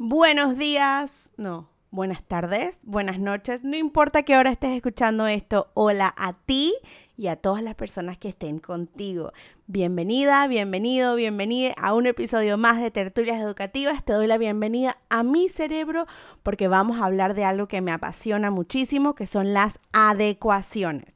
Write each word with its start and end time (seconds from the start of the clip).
Buenos 0.00 0.56
días, 0.56 1.28
no, 1.36 1.68
buenas 1.90 2.22
tardes, 2.22 2.78
buenas 2.84 3.18
noches, 3.18 3.64
no 3.64 3.76
importa 3.76 4.22
qué 4.22 4.36
hora 4.36 4.52
estés 4.52 4.76
escuchando 4.76 5.26
esto, 5.26 5.72
hola 5.74 6.14
a 6.16 6.34
ti 6.34 6.72
y 7.16 7.26
a 7.26 7.34
todas 7.34 7.64
las 7.64 7.74
personas 7.74 8.16
que 8.16 8.28
estén 8.28 8.60
contigo. 8.60 9.32
Bienvenida, 9.66 10.46
bienvenido, 10.46 11.16
bienvenida 11.16 11.74
a 11.76 11.94
un 11.94 12.06
episodio 12.06 12.56
más 12.56 12.80
de 12.80 12.92
Tertulias 12.92 13.40
Educativas. 13.40 14.04
Te 14.04 14.12
doy 14.12 14.28
la 14.28 14.38
bienvenida 14.38 14.98
a 15.08 15.24
mi 15.24 15.48
cerebro 15.48 16.06
porque 16.44 16.68
vamos 16.68 17.00
a 17.00 17.06
hablar 17.06 17.34
de 17.34 17.42
algo 17.42 17.66
que 17.66 17.80
me 17.80 17.90
apasiona 17.90 18.52
muchísimo, 18.52 19.16
que 19.16 19.26
son 19.26 19.52
las 19.52 19.80
adecuaciones. 19.92 21.12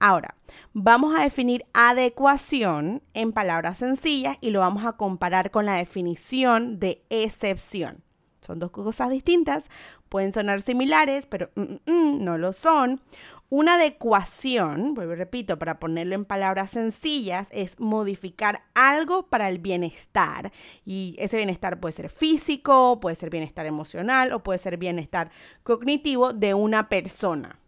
Ahora, 0.00 0.34
vamos 0.74 1.18
a 1.18 1.22
definir 1.22 1.64
adecuación 1.72 3.02
en 3.14 3.32
palabras 3.32 3.78
sencillas 3.78 4.36
y 4.42 4.50
lo 4.50 4.60
vamos 4.60 4.84
a 4.84 4.98
comparar 4.98 5.50
con 5.50 5.64
la 5.64 5.76
definición 5.76 6.78
de 6.78 7.02
excepción. 7.08 8.04
Son 8.48 8.58
dos 8.58 8.70
cosas 8.70 9.10
distintas, 9.10 9.68
pueden 10.08 10.32
sonar 10.32 10.62
similares, 10.62 11.26
pero 11.26 11.50
mm, 11.54 11.60
mm, 11.60 11.80
mm, 11.86 12.24
no 12.24 12.38
lo 12.38 12.54
son. 12.54 13.02
Una 13.50 13.74
adecuación, 13.74 14.94
vuelvo 14.94 15.12
y 15.12 15.16
repito, 15.16 15.58
para 15.58 15.78
ponerlo 15.78 16.14
en 16.14 16.24
palabras 16.24 16.70
sencillas, 16.70 17.46
es 17.50 17.78
modificar 17.78 18.62
algo 18.74 19.26
para 19.26 19.50
el 19.50 19.58
bienestar. 19.58 20.50
Y 20.86 21.14
ese 21.18 21.36
bienestar 21.36 21.78
puede 21.78 21.92
ser 21.92 22.08
físico, 22.08 23.00
puede 23.00 23.16
ser 23.16 23.28
bienestar 23.28 23.66
emocional 23.66 24.32
o 24.32 24.42
puede 24.42 24.58
ser 24.58 24.78
bienestar 24.78 25.30
cognitivo 25.62 26.32
de 26.32 26.54
una 26.54 26.88
persona 26.88 27.58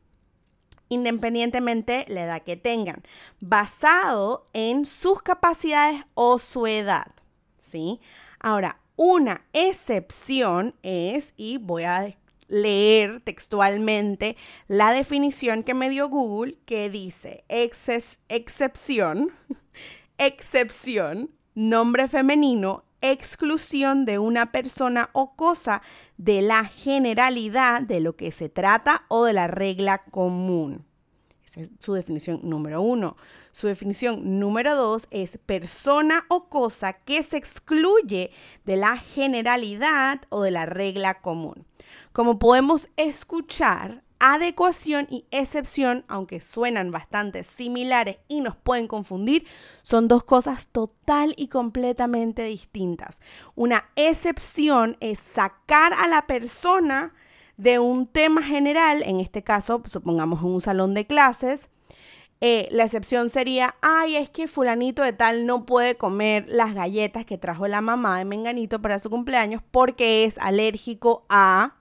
independientemente 0.89 2.05
la 2.09 2.25
edad 2.25 2.43
que 2.43 2.57
tengan, 2.57 3.05
basado 3.39 4.49
en 4.53 4.87
sus 4.87 5.23
capacidades 5.23 6.03
o 6.15 6.41
su 6.41 6.67
edad, 6.67 7.13
¿sí? 7.59 8.01
Ahora, 8.41 8.80
una 9.03 9.47
excepción 9.55 10.75
es, 10.83 11.33
y 11.39 11.57
voy 11.57 11.85
a 11.85 12.15
leer 12.49 13.23
textualmente 13.23 14.37
la 14.69 14.93
definición 14.93 15.63
que 15.63 15.73
me 15.73 15.89
dio 15.89 16.11
Google, 16.11 16.59
que 16.67 16.91
dice 16.91 17.43
excepción, 17.49 19.31
excepción, 20.19 21.31
nombre 21.55 22.09
femenino, 22.09 22.85
exclusión 23.01 24.05
de 24.05 24.19
una 24.19 24.53
persona 24.53 25.09
o 25.15 25.35
cosa 25.35 25.81
de 26.19 26.43
la 26.43 26.67
generalidad 26.67 27.81
de 27.81 28.01
lo 28.01 28.17
que 28.17 28.33
se 28.33 28.51
trata 28.51 29.07
o 29.09 29.25
de 29.25 29.33
la 29.33 29.47
regla 29.47 30.03
común. 30.11 30.85
Esa 31.47 31.63
es 31.63 31.71
su 31.79 31.95
definición 31.95 32.41
número 32.43 32.83
uno. 32.83 33.17
Su 33.53 33.67
definición 33.67 34.39
número 34.39 34.77
dos 34.77 35.07
es 35.11 35.39
persona 35.39 36.25
o 36.29 36.49
cosa 36.49 36.93
que 36.93 37.23
se 37.23 37.37
excluye 37.37 38.31
de 38.65 38.77
la 38.77 38.97
generalidad 38.97 40.23
o 40.29 40.43
de 40.43 40.51
la 40.51 40.67
regla 40.67 41.21
común. 41.21 41.67
Como 42.13 42.39
podemos 42.39 42.89
escuchar, 42.97 44.03
adecuación 44.21 45.07
y 45.11 45.25
excepción, 45.31 46.05
aunque 46.07 46.41
suenan 46.41 46.93
bastante 46.93 47.43
similares 47.43 48.19
y 48.29 48.41
nos 48.41 48.55
pueden 48.55 48.87
confundir, 48.87 49.47
son 49.83 50.09
dos 50.09 50.23
cosas 50.23 50.69
total 50.69 51.35
y 51.37 51.49
completamente 51.49 52.45
distintas. 52.45 53.21
Una 53.55 53.89
excepción 53.97 54.97
es 55.01 55.19
sacar 55.19 55.95
a 55.95 56.07
la 56.07 56.27
persona 56.27 57.15
de 57.57 57.79
un 57.79 58.07
tema 58.07 58.43
general, 58.43 59.03
en 59.05 59.21
este 59.21 59.43
caso, 59.43 59.83
supongamos 59.87 60.43
un 60.43 60.61
salón 60.61 60.95
de 60.95 61.07
clases, 61.07 61.69
eh, 62.43 62.69
la 62.71 62.85
excepción 62.85 63.29
sería, 63.29 63.75
ay, 63.83 64.17
es 64.17 64.31
que 64.31 64.49
fulanito 64.49 65.03
de 65.03 65.13
tal 65.13 65.45
no 65.45 65.67
puede 65.67 65.97
comer 65.97 66.47
las 66.49 66.75
galletas 66.75 67.27
que 67.27 67.37
trajo 67.37 67.69
la 67.69 67.83
mamá 67.83 68.19
de 68.19 68.25
Menganito 68.25 68.81
para 68.81 68.99
su 68.99 69.11
cumpleaños 69.11 69.63
porque 69.71 70.25
es 70.25 70.39
alérgico 70.39 71.27
a 71.29 71.77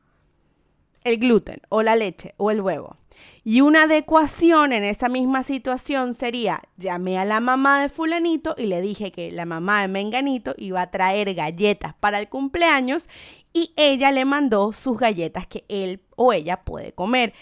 el 1.05 1.17
gluten 1.17 1.61
o 1.69 1.81
la 1.81 1.95
leche 1.95 2.33
o 2.35 2.51
el 2.51 2.59
huevo. 2.59 2.97
Y 3.45 3.61
una 3.61 3.83
adecuación 3.83 4.73
en 4.73 4.83
esa 4.83 5.07
misma 5.07 5.43
situación 5.43 6.13
sería, 6.13 6.59
llamé 6.77 7.17
a 7.17 7.25
la 7.25 7.39
mamá 7.39 7.81
de 7.81 7.87
fulanito 7.87 8.53
y 8.57 8.65
le 8.65 8.81
dije 8.81 9.13
que 9.13 9.31
la 9.31 9.45
mamá 9.45 9.81
de 9.81 9.87
Menganito 9.87 10.55
iba 10.57 10.81
a 10.81 10.91
traer 10.91 11.33
galletas 11.35 11.93
para 12.01 12.19
el 12.19 12.27
cumpleaños 12.27 13.07
y 13.53 13.73
ella 13.77 14.11
le 14.11 14.25
mandó 14.25 14.73
sus 14.73 14.97
galletas 14.97 15.47
que 15.47 15.63
él 15.69 16.01
o 16.17 16.33
ella 16.33 16.65
puede 16.65 16.91
comer. 16.91 17.33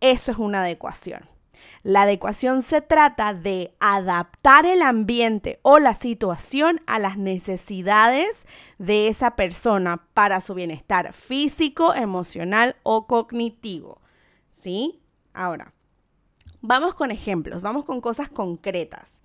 Eso 0.00 0.30
es 0.30 0.36
una 0.36 0.60
adecuación. 0.60 1.35
La 1.86 2.02
adecuación 2.02 2.62
se 2.62 2.80
trata 2.80 3.32
de 3.32 3.76
adaptar 3.78 4.66
el 4.66 4.82
ambiente 4.82 5.60
o 5.62 5.78
la 5.78 5.94
situación 5.94 6.80
a 6.88 6.98
las 6.98 7.16
necesidades 7.16 8.48
de 8.78 9.06
esa 9.06 9.36
persona 9.36 10.04
para 10.12 10.40
su 10.40 10.54
bienestar 10.54 11.12
físico, 11.12 11.94
emocional 11.94 12.74
o 12.82 13.06
cognitivo. 13.06 14.00
¿Sí? 14.50 15.00
Ahora, 15.32 15.74
vamos 16.60 16.96
con 16.96 17.12
ejemplos, 17.12 17.62
vamos 17.62 17.84
con 17.84 18.00
cosas 18.00 18.30
concretas. 18.30 19.15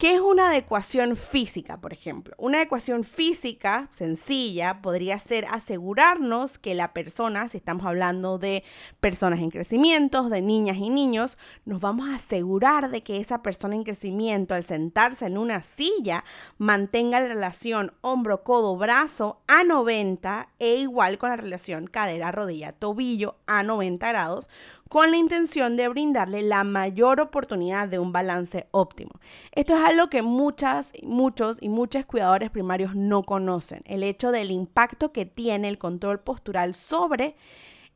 ¿Qué 0.00 0.14
es 0.14 0.20
una 0.22 0.48
adecuación 0.48 1.14
física, 1.14 1.78
por 1.78 1.92
ejemplo? 1.92 2.34
Una 2.38 2.56
adecuación 2.56 3.04
física 3.04 3.90
sencilla 3.92 4.80
podría 4.80 5.18
ser 5.18 5.44
asegurarnos 5.50 6.58
que 6.58 6.74
la 6.74 6.94
persona, 6.94 7.50
si 7.50 7.58
estamos 7.58 7.84
hablando 7.84 8.38
de 8.38 8.64
personas 9.00 9.40
en 9.40 9.50
crecimiento, 9.50 10.30
de 10.30 10.40
niñas 10.40 10.78
y 10.78 10.88
niños, 10.88 11.36
nos 11.66 11.82
vamos 11.82 12.08
a 12.08 12.14
asegurar 12.14 12.90
de 12.90 13.02
que 13.02 13.20
esa 13.20 13.42
persona 13.42 13.74
en 13.74 13.84
crecimiento, 13.84 14.54
al 14.54 14.64
sentarse 14.64 15.26
en 15.26 15.36
una 15.36 15.62
silla, 15.62 16.24
mantenga 16.56 17.20
la 17.20 17.28
relación 17.28 17.92
hombro, 18.00 18.42
codo, 18.42 18.78
brazo 18.78 19.42
a 19.48 19.64
90 19.64 20.48
e 20.58 20.76
igual 20.76 21.18
con 21.18 21.28
la 21.28 21.36
relación 21.36 21.86
cadera, 21.88 22.32
rodilla, 22.32 22.72
tobillo 22.72 23.36
a 23.46 23.62
90 23.62 24.08
grados 24.08 24.48
con 24.90 25.12
la 25.12 25.18
intención 25.18 25.76
de 25.76 25.86
brindarle 25.86 26.42
la 26.42 26.64
mayor 26.64 27.20
oportunidad 27.20 27.86
de 27.86 28.00
un 28.00 28.10
balance 28.10 28.66
óptimo. 28.72 29.12
Esto 29.52 29.74
es 29.76 29.80
algo 29.80 30.10
que 30.10 30.20
muchas, 30.20 30.92
muchos 31.04 31.58
y 31.60 31.68
muchos 31.68 32.04
cuidadores 32.06 32.50
primarios 32.50 32.96
no 32.96 33.22
conocen, 33.22 33.84
el 33.86 34.02
hecho 34.02 34.32
del 34.32 34.50
impacto 34.50 35.12
que 35.12 35.26
tiene 35.26 35.68
el 35.68 35.78
control 35.78 36.18
postural 36.18 36.74
sobre 36.74 37.36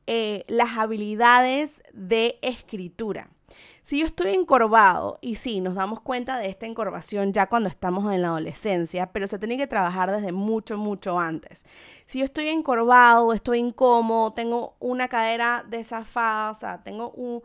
eh, 0.07 0.45
las 0.47 0.79
habilidades 0.79 1.83
de 1.93 2.39
escritura. 2.43 3.29
Si 3.85 3.99
yo 3.99 4.07
estoy 4.07 4.33
encorvado, 4.33 5.19
y 5.21 5.35
sí, 5.35 5.61
nos 5.61 5.75
damos 5.75 6.01
cuenta 6.01 6.39
de 6.39 6.49
esta 6.49 6.65
encorvación 6.65 7.35
ya 7.35 7.51
cuando 7.51 7.69
estamos 7.69 8.11
en 8.15 8.23
la 8.23 8.29
adolescencia, 8.29 9.13
pero 9.13 9.29
se 9.29 9.39
tiene 9.39 9.59
que 9.59 9.67
trabajar 9.67 10.11
desde 10.11 10.33
mucho, 10.33 10.79
mucho 10.79 11.21
antes. 11.21 11.65
Si 12.07 12.21
yo 12.21 12.25
estoy 12.25 12.49
encorvado, 12.49 13.35
estoy 13.35 13.59
incómodo, 13.59 14.33
tengo 14.33 14.75
una 14.81 15.09
cadera 15.09 15.67
desafada, 15.69 16.51
o 16.53 16.55
sea, 16.55 16.83
tengo 16.83 17.11
un, 17.11 17.43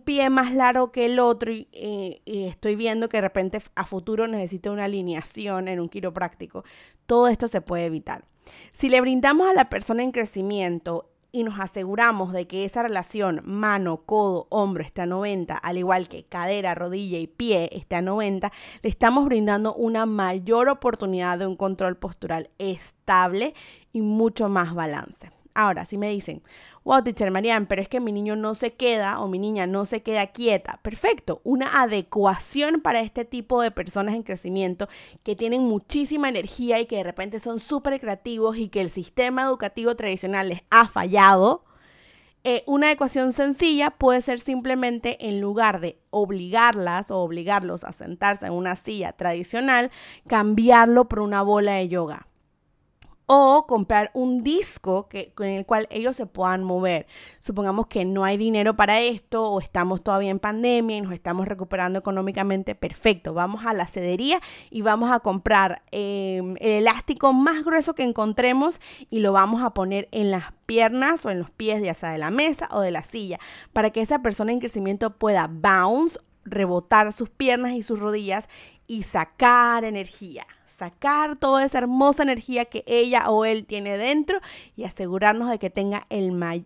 pie 0.00 0.30
más 0.30 0.54
largo 0.54 0.92
que 0.92 1.04
el 1.04 1.18
otro 1.18 1.52
y, 1.52 1.68
y, 1.70 2.44
estoy 2.46 2.74
viendo 2.74 3.10
que 3.10 3.18
de 3.18 3.22
repente 3.22 3.60
a 3.74 3.84
futuro 3.84 4.26
necesito 4.26 4.72
una 4.72 4.84
alineación 4.84 5.68
en 5.68 5.78
un 5.78 5.90
quiropráctico, 5.90 6.64
todo 7.04 7.28
esto 7.28 7.48
se 7.48 7.60
puede 7.60 7.84
evitar. 7.84 8.24
Si 8.72 8.88
le 8.88 9.02
brindamos 9.02 9.50
a 9.50 9.54
la 9.54 9.68
persona 9.68 10.02
en 10.02 10.10
crecimiento 10.10 11.11
y 11.32 11.42
nos 11.44 11.58
aseguramos 11.58 12.32
de 12.32 12.46
que 12.46 12.64
esa 12.66 12.82
relación 12.82 13.40
mano, 13.44 14.02
codo, 14.04 14.46
hombro 14.50 14.84
esté 14.84 15.00
a 15.00 15.06
90, 15.06 15.56
al 15.56 15.78
igual 15.78 16.08
que 16.08 16.24
cadera, 16.24 16.74
rodilla 16.74 17.18
y 17.18 17.26
pie 17.26 17.70
esté 17.72 17.96
a 17.96 18.02
90, 18.02 18.52
le 18.82 18.88
estamos 18.90 19.24
brindando 19.24 19.74
una 19.74 20.04
mayor 20.04 20.68
oportunidad 20.68 21.38
de 21.38 21.46
un 21.46 21.56
control 21.56 21.96
postural 21.96 22.50
estable 22.58 23.54
y 23.92 24.02
mucho 24.02 24.50
más 24.50 24.74
balance. 24.74 25.30
Ahora, 25.54 25.84
si 25.84 25.98
me 25.98 26.08
dicen, 26.08 26.42
wow, 26.84 27.02
teacher 27.02 27.30
Marian, 27.30 27.66
pero 27.66 27.82
es 27.82 27.88
que 27.88 28.00
mi 28.00 28.12
niño 28.12 28.36
no 28.36 28.54
se 28.54 28.72
queda 28.72 29.20
o 29.20 29.28
mi 29.28 29.38
niña 29.38 29.66
no 29.66 29.86
se 29.86 30.02
queda 30.02 30.26
quieta. 30.28 30.80
Perfecto, 30.82 31.40
una 31.44 31.82
adecuación 31.82 32.80
para 32.80 33.00
este 33.00 33.24
tipo 33.24 33.62
de 33.62 33.70
personas 33.70 34.14
en 34.14 34.22
crecimiento 34.22 34.88
que 35.22 35.36
tienen 35.36 35.62
muchísima 35.62 36.28
energía 36.28 36.80
y 36.80 36.86
que 36.86 36.96
de 36.96 37.04
repente 37.04 37.38
son 37.38 37.58
súper 37.58 38.00
creativos 38.00 38.56
y 38.56 38.68
que 38.68 38.80
el 38.80 38.90
sistema 38.90 39.42
educativo 39.42 39.94
tradicional 39.94 40.48
les 40.48 40.62
ha 40.70 40.88
fallado. 40.88 41.64
Eh, 42.44 42.64
una 42.66 42.88
adecuación 42.88 43.32
sencilla 43.32 43.90
puede 43.90 44.20
ser 44.20 44.40
simplemente 44.40 45.28
en 45.28 45.40
lugar 45.40 45.80
de 45.80 46.00
obligarlas 46.10 47.12
o 47.12 47.18
obligarlos 47.18 47.84
a 47.84 47.92
sentarse 47.92 48.46
en 48.46 48.52
una 48.52 48.74
silla 48.74 49.12
tradicional, 49.12 49.92
cambiarlo 50.26 51.08
por 51.08 51.20
una 51.20 51.42
bola 51.42 51.74
de 51.74 51.88
yoga 51.88 52.26
o 53.26 53.66
comprar 53.66 54.10
un 54.14 54.42
disco 54.42 55.08
que, 55.08 55.32
con 55.34 55.46
el 55.46 55.64
cual 55.64 55.86
ellos 55.90 56.16
se 56.16 56.26
puedan 56.26 56.64
mover. 56.64 57.06
Supongamos 57.38 57.86
que 57.86 58.04
no 58.04 58.24
hay 58.24 58.36
dinero 58.36 58.76
para 58.76 59.00
esto 59.00 59.44
o 59.44 59.60
estamos 59.60 60.02
todavía 60.02 60.30
en 60.30 60.38
pandemia 60.38 60.96
y 60.96 61.00
nos 61.00 61.12
estamos 61.12 61.46
recuperando 61.46 61.98
económicamente, 61.98 62.74
perfecto, 62.74 63.34
vamos 63.34 63.64
a 63.64 63.74
la 63.74 63.86
cedería 63.86 64.40
y 64.70 64.82
vamos 64.82 65.10
a 65.10 65.20
comprar 65.20 65.82
em, 65.92 66.56
el 66.60 66.82
elástico 66.82 67.32
más 67.32 67.64
grueso 67.64 67.94
que 67.94 68.02
encontremos 68.02 68.80
y 69.10 69.20
lo 69.20 69.32
vamos 69.32 69.62
a 69.62 69.70
poner 69.70 70.08
en 70.12 70.30
las 70.30 70.52
piernas 70.66 71.24
o 71.24 71.30
en 71.30 71.38
los 71.38 71.50
pies 71.50 71.82
ya 71.82 71.94
sea 71.94 72.10
de 72.10 72.18
la 72.18 72.30
mesa 72.30 72.68
o 72.72 72.80
de 72.80 72.90
la 72.90 73.04
silla 73.04 73.38
para 73.72 73.90
que 73.90 74.00
esa 74.00 74.20
persona 74.20 74.52
en 74.52 74.58
crecimiento 74.58 75.16
pueda 75.18 75.48
bounce, 75.48 76.18
rebotar 76.44 77.12
sus 77.12 77.30
piernas 77.30 77.72
y 77.72 77.82
sus 77.82 78.00
rodillas 78.00 78.48
y 78.86 79.04
sacar 79.04 79.84
energía 79.84 80.46
sacar 80.82 81.36
toda 81.36 81.64
esa 81.64 81.78
hermosa 81.78 82.24
energía 82.24 82.64
que 82.64 82.82
ella 82.88 83.30
o 83.30 83.44
él 83.44 83.66
tiene 83.66 83.96
dentro 83.96 84.40
y 84.74 84.82
asegurarnos 84.82 85.48
de 85.48 85.60
que 85.60 85.70
tenga 85.70 86.08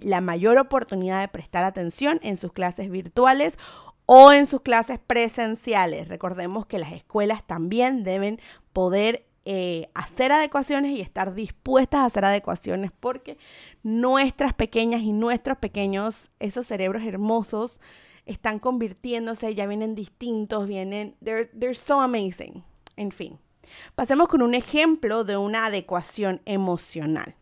la 0.00 0.22
mayor 0.22 0.56
oportunidad 0.56 1.20
de 1.20 1.28
prestar 1.28 1.64
atención 1.64 2.18
en 2.22 2.38
sus 2.38 2.50
clases 2.54 2.90
virtuales 2.90 3.58
o 4.06 4.32
en 4.32 4.46
sus 4.46 4.62
clases 4.62 4.98
presenciales. 4.98 6.08
Recordemos 6.08 6.64
que 6.64 6.78
las 6.78 6.92
escuelas 6.92 7.46
también 7.46 8.04
deben 8.04 8.40
poder 8.72 9.26
eh, 9.44 9.90
hacer 9.92 10.32
adecuaciones 10.32 10.92
y 10.92 11.02
estar 11.02 11.34
dispuestas 11.34 12.00
a 12.00 12.04
hacer 12.06 12.24
adecuaciones 12.24 12.92
porque 12.98 13.36
nuestras 13.82 14.54
pequeñas 14.54 15.02
y 15.02 15.12
nuestros 15.12 15.58
pequeños, 15.58 16.30
esos 16.40 16.66
cerebros 16.66 17.02
hermosos, 17.04 17.80
están 18.24 18.60
convirtiéndose, 18.60 19.54
ya 19.54 19.66
vienen 19.66 19.94
distintos, 19.94 20.66
vienen, 20.66 21.16
they're, 21.22 21.50
they're 21.50 21.74
so 21.74 22.00
amazing. 22.00 22.64
En 22.96 23.12
fin, 23.12 23.38
pasemos 23.94 24.28
con 24.28 24.42
un 24.42 24.54
ejemplo 24.54 25.24
de 25.24 25.36
una 25.36 25.66
adecuación 25.66 26.40
emocional. 26.44 27.34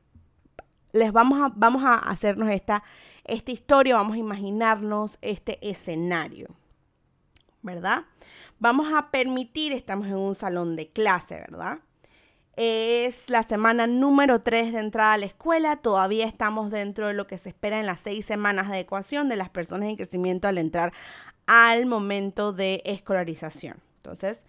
Les 0.93 1.12
vamos 1.12 1.41
a, 1.41 1.53
vamos 1.55 1.82
a 1.85 1.94
hacernos 1.94 2.49
esta, 2.50 2.85
esta 3.25 3.50
historia, 3.50 3.97
vamos 3.97 4.15
a 4.15 4.19
imaginarnos 4.19 5.19
este 5.23 5.59
escenario, 5.69 6.49
¿verdad? 7.62 8.05
Vamos 8.59 8.93
a 8.93 9.11
permitir, 9.11 9.73
estamos 9.73 10.06
en 10.06 10.17
un 10.17 10.35
salón 10.35 10.76
de 10.76 10.88
clase, 10.88 11.37
¿verdad? 11.37 11.79
Es 12.56 13.29
la 13.29 13.43
semana 13.43 13.88
número 13.88 14.43
3 14.43 14.73
de 14.73 14.79
entrada 14.79 15.15
a 15.15 15.19
la 15.19 15.27
escuela. 15.27 15.77
Todavía 15.77 16.27
estamos 16.27 16.70
dentro 16.70 17.09
de 17.09 17.15
lo 17.15 17.27
que 17.27 17.37
se 17.37 17.49
espera 17.49 17.81
en 17.81 17.87
las 17.87 18.00
seis 18.00 18.25
semanas 18.25 18.69
de 18.69 18.75
adecuación 18.75 19.29
de 19.29 19.37
las 19.37 19.50
personas 19.50 19.88
en 19.88 19.97
crecimiento 19.97 20.47
al 20.47 20.59
entrar 20.59 20.93
al 21.47 21.87
momento 21.87 22.53
de 22.53 22.81
escolarización. 22.85 23.79
Entonces, 23.97 24.47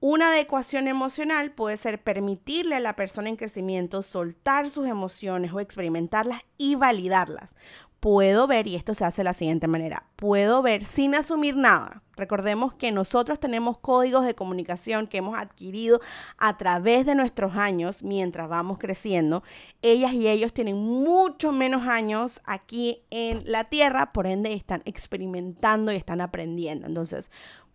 una 0.00 0.30
adecuación 0.30 0.88
emocional 0.88 1.52
puede 1.52 1.76
ser 1.76 2.02
permitirle 2.02 2.76
a 2.76 2.80
la 2.80 2.96
persona 2.96 3.28
en 3.28 3.36
crecimiento 3.36 4.02
soltar 4.02 4.70
sus 4.70 4.88
emociones 4.88 5.52
o 5.52 5.60
experimentarlas 5.60 6.40
y 6.56 6.74
validarlas 6.74 7.54
puedo 8.00 8.46
ver, 8.46 8.66
y 8.66 8.76
esto 8.76 8.94
se 8.94 9.04
hace 9.04 9.20
de 9.20 9.24
la 9.24 9.34
siguiente 9.34 9.68
manera, 9.68 10.06
puedo 10.16 10.62
ver 10.62 10.84
sin 10.84 11.14
asumir 11.14 11.54
nada. 11.54 12.02
Recordemos 12.16 12.74
que 12.74 12.92
nosotros 12.92 13.38
tenemos 13.40 13.78
códigos 13.78 14.26
de 14.26 14.34
comunicación 14.34 15.06
que 15.06 15.18
hemos 15.18 15.38
adquirido 15.38 16.00
a 16.36 16.58
través 16.58 17.06
de 17.06 17.14
nuestros 17.14 17.56
años 17.56 18.02
mientras 18.02 18.48
vamos 18.48 18.78
creciendo. 18.78 19.42
Ellas 19.80 20.12
y 20.12 20.28
ellos 20.28 20.52
tienen 20.52 20.76
mucho 20.76 21.52
menos 21.52 21.86
años 21.86 22.42
aquí 22.44 23.02
en 23.10 23.50
la 23.50 23.64
Tierra, 23.64 24.12
por 24.12 24.26
ende 24.26 24.52
están 24.52 24.82
experimentando 24.84 25.92
y 25.92 25.96
están 25.96 26.20
aprendiendo. 26.20 26.86
Entonces, 26.86 27.30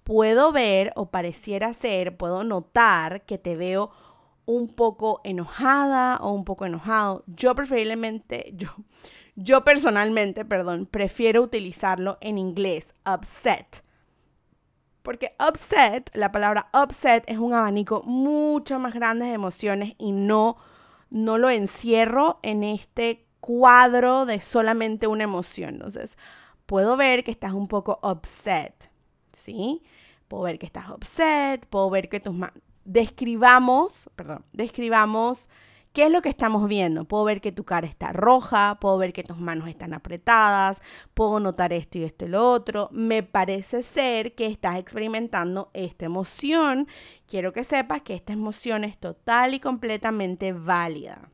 puedo 0.06 0.52
ver 0.54 0.92
o 0.96 1.08
pareciera 1.08 1.74
ser, 1.74 2.16
puedo 2.16 2.46
notar 2.46 3.26
que 3.26 3.38
te 3.38 3.58
veo 3.58 3.92
un 4.46 4.70
poco 4.70 5.20
enojada 5.24 6.18
o 6.18 6.32
un 6.32 6.46
poco 6.46 6.66
enojado. 6.66 7.24
Yo 7.26 7.56
preferiblemente, 7.56 8.54
yo, 8.56 8.70
yo 9.36 9.66
personalmente, 9.66 10.46
perdón, 10.46 10.86
prefiero 10.86 11.42
utilizarlo 11.42 12.18
en 12.22 12.38
inglés, 12.38 12.94
upset. 13.12 13.84
Porque 15.02 15.36
upset, 15.40 16.16
la 16.16 16.32
palabra 16.32 16.70
upset 16.74 17.24
es 17.28 17.40
un 17.40 17.54
abanico 17.54 18.04
mucho 18.04 18.80
más 18.80 18.94
grande 18.94 19.26
de 19.26 19.34
emociones 19.34 19.96
y 19.98 20.12
no, 20.12 20.58
no 21.10 21.40
lo 21.40 21.50
encierro 21.50 22.40
en 22.44 22.64
este 22.64 23.26
cuadro 23.40 24.28
de 24.28 24.40
solamente 24.40 25.08
una 25.08 25.24
emoción. 25.24 25.76
Entonces, 25.76 26.16
puedo 26.68 26.96
ver 26.96 27.24
que 27.24 27.32
estás 27.32 27.54
un 27.54 27.68
poco 27.68 28.00
upset, 28.04 28.92
¿sí? 29.34 29.84
Puedo 30.28 30.44
ver 30.44 30.60
que 30.60 30.66
estás 30.66 30.90
upset, 30.90 31.66
puedo 31.68 31.90
ver 31.90 32.10
que 32.10 32.20
tus 32.20 32.34
manos... 32.34 32.58
Describamos, 32.84 34.10
perdón, 34.16 34.46
describamos 34.54 35.50
¿Qué 35.96 36.08
es 36.08 36.12
lo 36.12 36.22
que 36.22 36.28
estamos 36.28 36.68
viendo? 36.68 37.06
Puedo 37.06 37.24
ver 37.24 37.40
que 37.40 37.54
tu 37.54 37.64
cara 37.64 37.88
está 37.88 38.12
roja, 38.12 38.80
puedo 38.82 38.98
ver 38.98 39.14
que 39.14 39.24
tus 39.24 39.38
manos 39.38 39.70
están 39.70 39.94
apretadas, 39.94 40.82
puedo 41.14 41.40
notar 41.40 41.72
esto 41.72 41.98
y 41.98 42.04
esto 42.04 42.26
y 42.26 42.28
lo 42.28 42.52
otro. 42.52 42.90
Me 42.92 43.24
parece 43.24 43.82
ser 43.82 44.36
que 44.36 44.48
estás 44.48 44.78
experimentando 44.78 45.70
esta 45.74 46.04
emoción. 46.04 46.90
Quiero 47.28 47.54
que 47.54 47.64
sepas 47.64 48.02
que 48.02 48.14
esta 48.14 48.34
emoción 48.34 48.84
es 48.84 48.98
total 48.98 49.54
y 49.54 49.62
completamente 49.62 50.52
válida. 50.52 51.30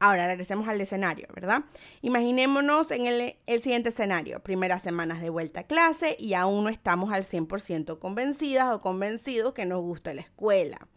Ahora 0.00 0.26
regresemos 0.26 0.68
al 0.68 0.80
escenario, 0.80 1.28
¿verdad? 1.34 1.64
Imaginémonos 2.02 2.90
en 2.90 3.06
el, 3.06 3.36
el, 3.46 3.62
siguiente 3.62 3.88
escenario, 3.88 4.42
primeras 4.42 4.82
semanas 4.82 5.20
de 5.20 5.30
vuelta 5.30 5.60
a 5.60 5.66
clase 5.66 6.16
y 6.18 6.34
aún 6.34 6.64
no 6.64 6.70
estamos 6.70 7.12
al 7.12 7.24
100% 7.24 7.98
convencidas 7.98 8.74
o 8.74 8.80
convencidos 8.80 9.54
que 9.54 9.66
nos 9.66 9.80
gusta 9.80 10.12
la 10.12 10.22
escuela. 10.22 10.88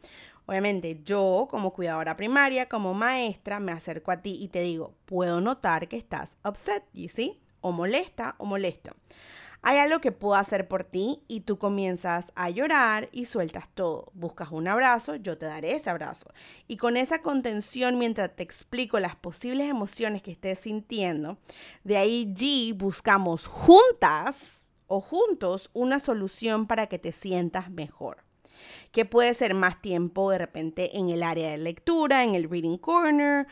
Obviamente 0.47 1.01
yo 1.03 1.47
como 1.49 1.73
cuidadora 1.73 2.15
primaria, 2.15 2.69
como 2.69 2.93
maestra, 2.93 3.59
me 3.59 3.73
acerco 3.73 4.11
a 4.11 4.21
ti 4.21 4.37
y 4.39 4.47
te 4.47 4.61
digo, 4.61 4.95
puedo 5.05 5.41
notar 5.41 5.89
que 5.89 5.97
estás 5.97 6.37
upset, 6.43 6.83
¿y 6.93 7.09
sí? 7.09 7.41
O 7.59 7.73
molesta 7.73 8.35
o 8.37 8.45
molesto. 8.45 8.95
Hay 9.69 9.79
algo 9.79 9.99
que 9.99 10.13
puedo 10.13 10.35
hacer 10.35 10.69
por 10.69 10.85
ti 10.85 11.25
y 11.27 11.41
tú 11.41 11.57
comienzas 11.57 12.31
a 12.35 12.49
llorar 12.49 13.09
y 13.11 13.25
sueltas 13.25 13.67
todo. 13.73 14.13
Buscas 14.13 14.49
un 14.53 14.65
abrazo, 14.65 15.17
yo 15.17 15.37
te 15.37 15.45
daré 15.45 15.75
ese 15.75 15.89
abrazo. 15.89 16.31
Y 16.69 16.77
con 16.77 16.95
esa 16.95 17.21
contención 17.21 17.99
mientras 17.99 18.33
te 18.33 18.43
explico 18.43 18.97
las 19.01 19.17
posibles 19.17 19.69
emociones 19.69 20.21
que 20.21 20.31
estés 20.31 20.59
sintiendo, 20.59 21.37
de 21.83 21.97
ahí 21.97 22.73
buscamos 22.77 23.45
juntas 23.45 24.61
o 24.87 25.01
juntos 25.01 25.69
una 25.73 25.99
solución 25.99 26.65
para 26.65 26.87
que 26.87 26.97
te 26.97 27.11
sientas 27.11 27.69
mejor 27.69 28.23
que 28.93 29.03
puede 29.03 29.33
ser 29.33 29.53
más 29.53 29.81
tiempo 29.81 30.31
de 30.31 30.37
repente 30.37 30.97
en 30.97 31.09
el 31.09 31.23
área 31.23 31.51
de 31.51 31.57
lectura, 31.57 32.23
en 32.23 32.35
el 32.35 32.49
reading 32.49 32.77
corner 32.77 33.47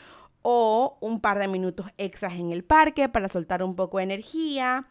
o 0.48 0.98
un 1.02 1.20
par 1.20 1.40
de 1.40 1.48
minutos 1.48 1.88
extras 1.98 2.34
en 2.36 2.52
el 2.52 2.64
parque 2.64 3.10
para 3.10 3.28
soltar 3.28 3.64
un 3.64 3.76
poco 3.76 3.98
de 3.98 4.04
energía 4.06 4.88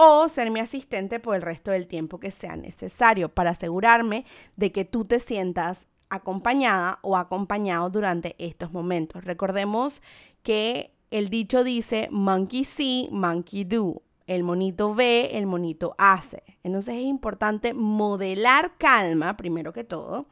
o 0.00 0.28
ser 0.28 0.52
mi 0.52 0.60
asistente 0.60 1.18
por 1.18 1.34
el 1.34 1.42
resto 1.42 1.72
del 1.72 1.88
tiempo 1.88 2.20
que 2.20 2.30
sea 2.30 2.54
necesario 2.54 3.30
para 3.30 3.50
asegurarme 3.50 4.24
de 4.54 4.70
que 4.70 4.84
tú 4.84 5.04
te 5.04 5.18
sientas 5.18 5.88
acompañada 6.08 7.00
o 7.02 7.16
acompañado 7.16 7.90
durante 7.90 8.36
estos 8.38 8.72
momentos. 8.72 9.24
Recordemos 9.24 10.00
que 10.44 10.92
el 11.10 11.30
dicho 11.30 11.64
dice 11.64 12.08
monkey 12.12 12.62
see, 12.62 13.08
monkey 13.10 13.64
do 13.64 14.02
el 14.28 14.44
monito 14.44 14.94
ve, 14.94 15.30
el 15.32 15.46
monito 15.46 15.96
hace. 15.98 16.44
Entonces 16.62 16.94
es 16.94 17.02
importante 17.02 17.74
modelar 17.74 18.76
calma, 18.78 19.36
primero 19.36 19.72
que 19.72 19.82
todo, 19.82 20.26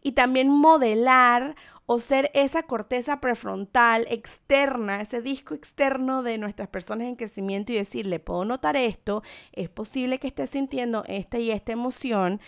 y 0.00 0.12
también 0.12 0.48
modelar 0.48 1.56
o 1.90 2.00
ser 2.00 2.30
esa 2.34 2.64
corteza 2.64 3.18
prefrontal 3.18 4.06
externa, 4.10 5.00
ese 5.00 5.22
disco 5.22 5.54
externo 5.54 6.22
de 6.22 6.36
nuestras 6.36 6.68
personas 6.68 7.08
en 7.08 7.16
crecimiento 7.16 7.72
y 7.72 7.76
decirle, 7.76 8.20
puedo 8.20 8.44
notar 8.44 8.76
esto, 8.76 9.22
es 9.52 9.70
posible 9.70 10.18
que 10.18 10.26
estés 10.26 10.50
sintiendo 10.50 11.02
esta 11.06 11.38
y 11.38 11.50
esta 11.50 11.72
emoción. 11.72 12.42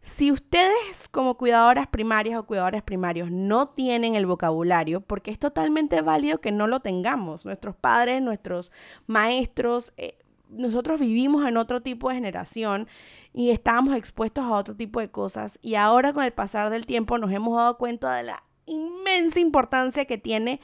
Si 0.00 0.32
ustedes 0.32 1.10
como 1.10 1.36
cuidadoras 1.36 1.88
primarias 1.88 2.38
o 2.38 2.46
cuidadores 2.46 2.82
primarios 2.82 3.30
no 3.30 3.68
tienen 3.68 4.14
el 4.14 4.24
vocabulario, 4.24 5.02
porque 5.02 5.30
es 5.30 5.38
totalmente 5.38 6.00
válido 6.00 6.40
que 6.40 6.50
no 6.50 6.66
lo 6.66 6.80
tengamos, 6.80 7.44
nuestros 7.44 7.76
padres, 7.76 8.22
nuestros 8.22 8.72
maestros, 9.06 9.92
eh, 9.98 10.16
nosotros 10.48 11.00
vivimos 11.00 11.46
en 11.46 11.58
otro 11.58 11.82
tipo 11.82 12.08
de 12.08 12.14
generación 12.14 12.88
y 13.34 13.50
estábamos 13.50 13.94
expuestos 13.94 14.42
a 14.42 14.52
otro 14.52 14.74
tipo 14.74 15.00
de 15.00 15.10
cosas 15.10 15.58
y 15.60 15.74
ahora 15.74 16.14
con 16.14 16.24
el 16.24 16.32
pasar 16.32 16.70
del 16.70 16.86
tiempo 16.86 17.18
nos 17.18 17.30
hemos 17.30 17.58
dado 17.58 17.76
cuenta 17.76 18.14
de 18.14 18.22
la 18.22 18.45
inmensa 18.66 19.40
importancia 19.40 20.04
que 20.04 20.18
tiene 20.18 20.60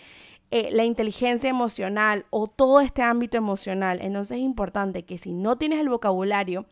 eh, 0.51 0.69
la 0.73 0.85
inteligencia 0.85 1.49
emocional 1.49 2.27
o 2.31 2.47
todo 2.47 2.81
este 2.81 3.03
ámbito 3.03 3.39
emocional. 3.39 4.01
Entonces 4.03 4.37
es 4.37 4.43
importante 4.43 5.05
que 5.05 5.17
si 5.17 5.33
no 5.33 5.57
tienes 5.57 5.81
el 5.81 5.89
vocabulario, 5.89 6.67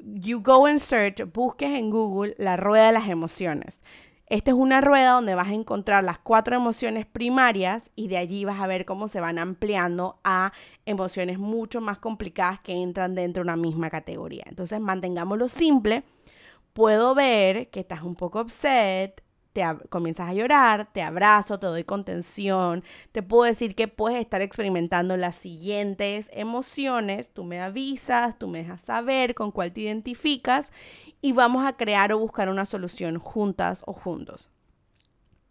you 0.00 0.40
go 0.42 0.66
and 0.66 0.80
search, 0.80 1.22
busques 1.32 1.70
en 1.70 1.90
Google 1.90 2.34
la 2.38 2.56
rueda 2.56 2.86
de 2.86 2.92
las 2.92 3.08
emociones. 3.08 3.84
Esta 4.26 4.50
es 4.50 4.56
una 4.56 4.82
rueda 4.82 5.12
donde 5.12 5.34
vas 5.34 5.48
a 5.48 5.54
encontrar 5.54 6.04
las 6.04 6.18
cuatro 6.18 6.54
emociones 6.54 7.06
primarias 7.06 7.90
y 7.96 8.08
de 8.08 8.18
allí 8.18 8.44
vas 8.44 8.60
a 8.60 8.66
ver 8.66 8.84
cómo 8.84 9.08
se 9.08 9.20
van 9.20 9.38
ampliando 9.38 10.20
a 10.22 10.52
emociones 10.84 11.38
mucho 11.38 11.80
más 11.80 11.98
complicadas 11.98 12.60
que 12.60 12.74
entran 12.74 13.14
dentro 13.14 13.42
de 13.42 13.46
una 13.48 13.56
misma 13.56 13.88
categoría. 13.88 14.44
Entonces, 14.46 14.80
mantengámoslo 14.80 15.48
simple. 15.48 16.02
Puedo 16.74 17.14
ver 17.14 17.70
que 17.70 17.80
estás 17.80 18.02
un 18.02 18.16
poco 18.16 18.40
upset, 18.42 19.22
te 19.58 19.88
comienzas 19.88 20.28
a 20.28 20.34
llorar, 20.34 20.88
te 20.92 21.02
abrazo, 21.02 21.58
te 21.58 21.66
doy 21.66 21.82
contención, 21.82 22.84
te 23.10 23.24
puedo 23.24 23.42
decir 23.42 23.74
que 23.74 23.88
puedes 23.88 24.20
estar 24.20 24.40
experimentando 24.40 25.16
las 25.16 25.34
siguientes 25.34 26.30
emociones, 26.32 27.32
tú 27.32 27.42
me 27.42 27.60
avisas, 27.60 28.38
tú 28.38 28.46
me 28.46 28.58
dejas 28.58 28.82
saber 28.82 29.34
con 29.34 29.50
cuál 29.50 29.72
te 29.72 29.80
identificas 29.80 30.72
y 31.20 31.32
vamos 31.32 31.66
a 31.66 31.76
crear 31.76 32.12
o 32.12 32.18
buscar 32.20 32.48
una 32.48 32.66
solución 32.66 33.18
juntas 33.18 33.82
o 33.86 33.92
juntos. 33.92 34.48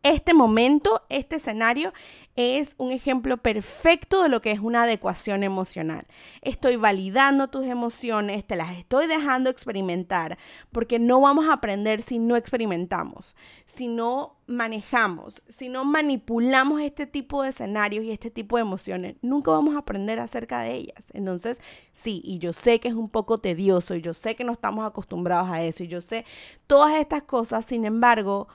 Este 0.03 0.33
momento, 0.33 1.03
este 1.09 1.37
escenario 1.37 1.93
es 2.37 2.75
un 2.77 2.91
ejemplo 2.91 3.37
perfecto 3.37 4.21
de 4.21 4.29
lo 4.29 4.41
que 4.41 4.51
es 4.51 4.59
una 4.59 4.83
adecuación 4.83 5.41
emocional. 5.41 6.05
Estoy 6.43 6.75
validando 6.75 7.47
tus 7.47 7.65
emociones, 7.65 8.45
te 8.45 8.55
las 8.55 8.77
estoy 8.77 9.07
dejando 9.07 9.49
experimentar, 9.49 10.37
porque 10.71 10.99
no 10.99 11.19
vamos 11.19 11.49
a 11.49 11.53
aprender 11.53 12.03
si 12.03 12.19
no 12.19 12.35
experimentamos, 12.35 13.35
si 13.65 13.87
no 13.87 14.37
manejamos, 14.45 15.41
si 15.49 15.67
no 15.67 15.83
manipulamos 15.83 16.79
este 16.81 17.07
tipo 17.07 17.41
de 17.41 17.49
escenarios 17.49 18.05
y 18.05 18.11
este 18.11 18.29
tipo 18.29 18.57
de 18.57 18.61
emociones, 18.61 19.15
nunca 19.23 19.49
vamos 19.49 19.75
a 19.75 19.79
aprender 19.79 20.19
acerca 20.19 20.61
de 20.61 20.75
ellas. 20.75 21.11
Entonces, 21.13 21.59
sí, 21.91 22.21
y 22.23 22.37
yo 22.37 22.53
sé 22.53 22.79
que 22.79 22.87
es 22.87 22.93
un 22.93 23.09
poco 23.09 23.39
tedioso, 23.39 23.95
y 23.95 24.01
yo 24.01 24.13
sé 24.13 24.35
que 24.35 24.43
no 24.43 24.53
estamos 24.53 24.85
acostumbrados 24.85 25.49
a 25.49 25.63
eso, 25.63 25.83
y 25.83 25.87
yo 25.87 26.01
sé 26.01 26.23
todas 26.67 26.99
estas 26.99 27.23
cosas, 27.23 27.65
sin 27.65 27.83
embargo, 27.83 28.47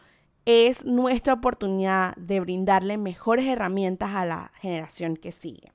es 0.45 0.85
nuestra 0.85 1.35
oportunidad 1.35 2.15
de 2.17 2.41
brindarle 2.41 2.99
mejores 2.99 3.47
herramientas 3.47 4.11
a 4.15 4.25
la 4.25 4.53
generación 4.61 5.17
que 5.17 5.33
sigue. 5.33 5.73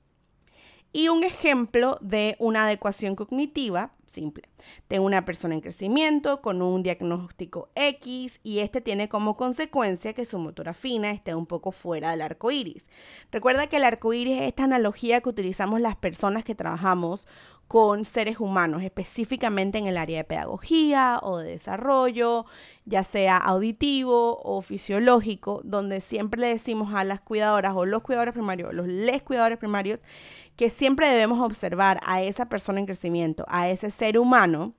Y 0.92 1.08
un 1.08 1.22
ejemplo 1.22 1.98
de 2.00 2.36
una 2.38 2.64
adecuación 2.64 3.14
cognitiva 3.14 3.92
simple. 4.08 4.48
Tengo 4.88 5.04
una 5.04 5.24
persona 5.24 5.54
en 5.54 5.60
crecimiento 5.60 6.40
con 6.40 6.62
un 6.62 6.82
diagnóstico 6.82 7.68
X 7.74 8.40
y 8.42 8.60
este 8.60 8.80
tiene 8.80 9.08
como 9.08 9.36
consecuencia 9.36 10.14
que 10.14 10.24
su 10.24 10.38
motora 10.38 10.74
fina 10.74 11.10
esté 11.10 11.34
un 11.34 11.46
poco 11.46 11.72
fuera 11.72 12.10
del 12.10 12.22
arco 12.22 12.50
iris. 12.50 12.90
Recuerda 13.30 13.66
que 13.66 13.76
el 13.76 13.84
arco 13.84 14.12
iris 14.12 14.40
es 14.40 14.48
esta 14.48 14.64
analogía 14.64 15.20
que 15.20 15.28
utilizamos 15.28 15.80
las 15.80 15.96
personas 15.96 16.42
que 16.42 16.54
trabajamos 16.54 17.26
con 17.68 18.06
seres 18.06 18.40
humanos, 18.40 18.82
específicamente 18.82 19.76
en 19.76 19.86
el 19.86 19.98
área 19.98 20.16
de 20.16 20.24
pedagogía 20.24 21.20
o 21.22 21.36
de 21.36 21.50
desarrollo, 21.50 22.46
ya 22.86 23.04
sea 23.04 23.36
auditivo 23.36 24.40
o 24.42 24.62
fisiológico, 24.62 25.60
donde 25.64 26.00
siempre 26.00 26.40
le 26.40 26.48
decimos 26.48 26.94
a 26.94 27.04
las 27.04 27.20
cuidadoras 27.20 27.74
o 27.76 27.84
los 27.84 28.00
cuidadores 28.00 28.32
primarios, 28.32 28.72
los 28.72 28.88
les 28.88 29.22
cuidadores 29.22 29.58
primarios, 29.58 30.00
que 30.58 30.70
siempre 30.70 31.08
debemos 31.08 31.38
observar 31.38 32.00
a 32.04 32.20
esa 32.20 32.48
persona 32.48 32.80
en 32.80 32.86
crecimiento, 32.86 33.44
a 33.46 33.68
ese 33.68 33.92
ser 33.92 34.18
humano, 34.18 34.74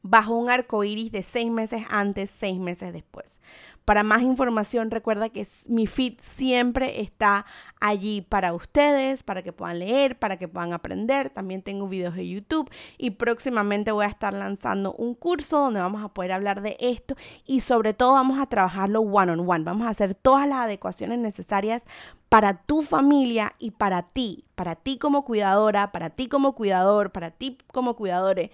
bajo 0.00 0.34
un 0.34 0.48
arco 0.48 0.84
iris 0.84 1.12
de 1.12 1.22
seis 1.22 1.50
meses 1.50 1.82
antes, 1.90 2.30
seis 2.30 2.58
meses 2.58 2.94
después. 2.94 3.42
Para 3.86 4.02
más 4.02 4.22
información, 4.22 4.90
recuerda 4.90 5.28
que 5.28 5.46
mi 5.68 5.86
feed 5.86 6.14
siempre 6.18 7.02
está 7.02 7.46
allí 7.80 8.20
para 8.20 8.52
ustedes, 8.52 9.22
para 9.22 9.42
que 9.42 9.52
puedan 9.52 9.78
leer, 9.78 10.18
para 10.18 10.38
que 10.38 10.48
puedan 10.48 10.72
aprender. 10.72 11.30
También 11.30 11.62
tengo 11.62 11.86
videos 11.86 12.16
de 12.16 12.28
YouTube 12.28 12.68
y 12.98 13.10
próximamente 13.10 13.92
voy 13.92 14.04
a 14.04 14.08
estar 14.08 14.32
lanzando 14.32 14.92
un 14.94 15.14
curso 15.14 15.60
donde 15.60 15.78
vamos 15.78 16.02
a 16.02 16.08
poder 16.08 16.32
hablar 16.32 16.62
de 16.62 16.76
esto 16.80 17.14
y 17.46 17.60
sobre 17.60 17.94
todo 17.94 18.14
vamos 18.14 18.40
a 18.40 18.46
trabajarlo 18.46 19.02
one 19.02 19.30
on 19.30 19.48
one. 19.48 19.62
Vamos 19.62 19.86
a 19.86 19.90
hacer 19.90 20.16
todas 20.16 20.48
las 20.48 20.58
adecuaciones 20.58 21.20
necesarias 21.20 21.84
para 22.28 22.54
tu 22.54 22.82
familia 22.82 23.54
y 23.60 23.70
para 23.70 24.02
ti, 24.02 24.46
para 24.56 24.74
ti 24.74 24.98
como 24.98 25.24
cuidadora, 25.24 25.92
para 25.92 26.10
ti 26.10 26.26
como 26.26 26.56
cuidador, 26.56 27.12
para 27.12 27.30
ti 27.30 27.56
como 27.72 27.94
cuidadores 27.94 28.50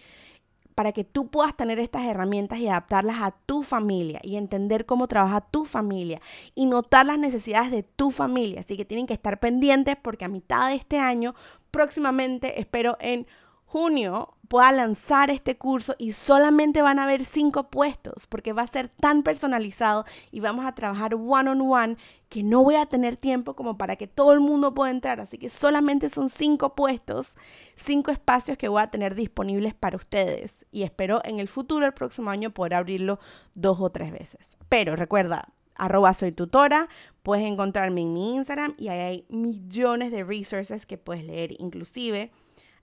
para 0.74 0.92
que 0.92 1.04
tú 1.04 1.28
puedas 1.28 1.56
tener 1.56 1.78
estas 1.78 2.04
herramientas 2.06 2.58
y 2.58 2.68
adaptarlas 2.68 3.22
a 3.22 3.30
tu 3.46 3.62
familia 3.62 4.20
y 4.22 4.36
entender 4.36 4.86
cómo 4.86 5.08
trabaja 5.08 5.40
tu 5.40 5.64
familia 5.64 6.20
y 6.54 6.66
notar 6.66 7.06
las 7.06 7.18
necesidades 7.18 7.70
de 7.70 7.82
tu 7.82 8.10
familia. 8.10 8.60
Así 8.60 8.76
que 8.76 8.84
tienen 8.84 9.06
que 9.06 9.14
estar 9.14 9.40
pendientes 9.40 9.96
porque 10.00 10.24
a 10.24 10.28
mitad 10.28 10.68
de 10.68 10.76
este 10.76 10.98
año, 10.98 11.34
próximamente, 11.70 12.60
espero 12.60 12.96
en 13.00 13.26
junio, 13.72 14.34
pueda 14.48 14.70
lanzar 14.70 15.30
este 15.30 15.56
curso 15.56 15.94
y 15.96 16.12
solamente 16.12 16.82
van 16.82 16.98
a 16.98 17.04
haber 17.04 17.24
cinco 17.24 17.70
puestos 17.70 18.26
porque 18.26 18.52
va 18.52 18.60
a 18.60 18.66
ser 18.66 18.90
tan 18.90 19.22
personalizado 19.22 20.04
y 20.30 20.40
vamos 20.40 20.66
a 20.66 20.74
trabajar 20.74 21.14
one 21.14 21.48
on 21.48 21.62
one 21.62 21.96
que 22.28 22.42
no 22.42 22.62
voy 22.62 22.74
a 22.74 22.84
tener 22.84 23.16
tiempo 23.16 23.56
como 23.56 23.78
para 23.78 23.96
que 23.96 24.06
todo 24.06 24.34
el 24.34 24.40
mundo 24.40 24.74
pueda 24.74 24.90
entrar. 24.90 25.20
Así 25.20 25.38
que 25.38 25.48
solamente 25.48 26.10
son 26.10 26.28
cinco 26.28 26.74
puestos, 26.74 27.38
cinco 27.74 28.10
espacios 28.10 28.58
que 28.58 28.68
voy 28.68 28.82
a 28.82 28.90
tener 28.90 29.14
disponibles 29.14 29.72
para 29.72 29.96
ustedes 29.96 30.66
y 30.70 30.82
espero 30.82 31.22
en 31.24 31.38
el 31.38 31.48
futuro, 31.48 31.86
el 31.86 31.94
próximo 31.94 32.28
año, 32.28 32.50
poder 32.50 32.74
abrirlo 32.74 33.20
dos 33.54 33.80
o 33.80 33.88
tres 33.88 34.12
veces. 34.12 34.58
Pero 34.68 34.96
recuerda, 34.96 35.48
arroba 35.76 36.12
soy 36.12 36.32
tutora, 36.32 36.90
puedes 37.22 37.46
encontrarme 37.50 38.02
en 38.02 38.12
mi 38.12 38.34
Instagram 38.34 38.74
y 38.76 38.88
ahí 38.88 39.00
hay 39.00 39.26
millones 39.30 40.12
de 40.12 40.24
resources 40.24 40.84
que 40.84 40.98
puedes 40.98 41.24
leer 41.24 41.52
inclusive 41.58 42.32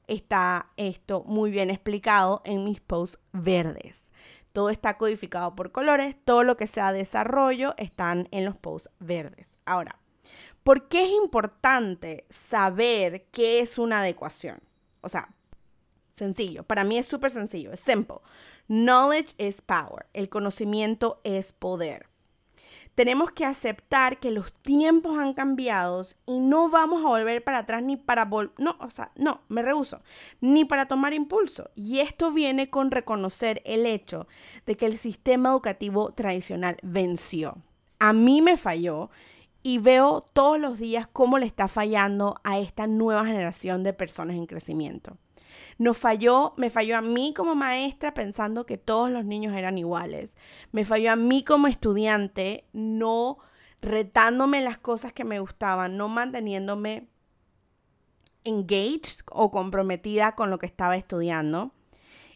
está 0.09 0.71
esto 0.77 1.23
muy 1.25 1.51
bien 1.51 1.69
explicado 1.69 2.41
en 2.45 2.63
mis 2.63 2.81
posts 2.81 3.19
verdes. 3.31 4.03
Todo 4.51 4.69
está 4.69 4.97
codificado 4.97 5.55
por 5.55 5.71
colores, 5.71 6.15
todo 6.25 6.43
lo 6.43 6.57
que 6.57 6.67
sea 6.67 6.91
desarrollo 6.91 7.75
están 7.77 8.27
en 8.31 8.45
los 8.45 8.57
posts 8.57 8.89
verdes. 8.99 9.57
Ahora, 9.65 9.99
¿por 10.63 10.89
qué 10.89 11.03
es 11.03 11.11
importante 11.11 12.25
saber 12.29 13.27
qué 13.31 13.59
es 13.59 13.77
una 13.77 13.99
adecuación? 14.01 14.59
O 15.01 15.09
sea, 15.09 15.29
sencillo, 16.11 16.63
para 16.63 16.83
mí 16.83 16.97
es 16.97 17.05
súper 17.05 17.31
sencillo, 17.31 17.71
es 17.71 17.79
simple. 17.79 18.17
Knowledge 18.67 19.35
is 19.37 19.61
power, 19.61 20.07
el 20.13 20.29
conocimiento 20.29 21.21
es 21.23 21.53
poder 21.53 22.09
tenemos 22.99 23.31
que 23.31 23.45
aceptar 23.45 24.19
que 24.19 24.29
los 24.29 24.51
tiempos 24.51 25.17
han 25.17 25.33
cambiado 25.33 26.05
y 26.25 26.41
no 26.41 26.69
vamos 26.69 26.99
a 26.99 27.07
volver 27.07 27.41
para 27.41 27.59
atrás 27.59 27.81
ni 27.81 27.95
para 27.95 28.25
vol 28.25 28.51
no, 28.57 28.75
o 28.81 28.89
sea, 28.89 29.13
no, 29.15 29.39
me 29.47 29.61
rehuso, 29.61 30.01
ni 30.41 30.65
para 30.65 30.85
tomar 30.85 31.13
impulso. 31.13 31.69
Y 31.75 31.99
esto 31.99 32.33
viene 32.33 32.69
con 32.69 32.91
reconocer 32.91 33.61
el 33.63 33.85
hecho 33.85 34.27
de 34.65 34.75
que 34.75 34.85
el 34.85 34.97
sistema 34.97 35.51
educativo 35.51 36.11
tradicional 36.11 36.75
venció. 36.83 37.59
A 37.99 38.11
mí 38.11 38.41
me 38.41 38.57
falló 38.57 39.09
y 39.63 39.77
veo 39.77 40.25
todos 40.33 40.59
los 40.59 40.77
días 40.77 41.07
cómo 41.07 41.37
le 41.37 41.45
está 41.45 41.69
fallando 41.69 42.35
a 42.43 42.59
esta 42.59 42.85
nueva 42.85 43.25
generación 43.25 43.81
de 43.81 43.93
personas 43.93 44.35
en 44.35 44.45
crecimiento. 44.45 45.15
Nos 45.79 45.97
falló, 45.97 46.53
me 46.57 46.69
falló 46.69 46.97
a 46.97 47.01
mí 47.01 47.33
como 47.33 47.55
maestra 47.55 48.13
pensando 48.13 48.65
que 48.65 48.77
todos 48.77 49.09
los 49.09 49.23
niños 49.23 49.55
eran 49.55 49.77
iguales. 49.77 50.35
Me 50.73 50.83
falló 50.83 51.13
a 51.13 51.15
mí 51.15 51.41
como 51.45 51.67
estudiante 51.67 52.65
no 52.73 53.37
retándome 53.81 54.59
las 54.59 54.77
cosas 54.77 55.13
que 55.13 55.23
me 55.23 55.39
gustaban, 55.39 55.95
no 55.95 56.09
manteniéndome 56.09 57.07
engaged 58.43 59.21
o 59.31 59.51
comprometida 59.51 60.35
con 60.35 60.49
lo 60.49 60.59
que 60.59 60.65
estaba 60.65 60.97
estudiando. 60.97 61.71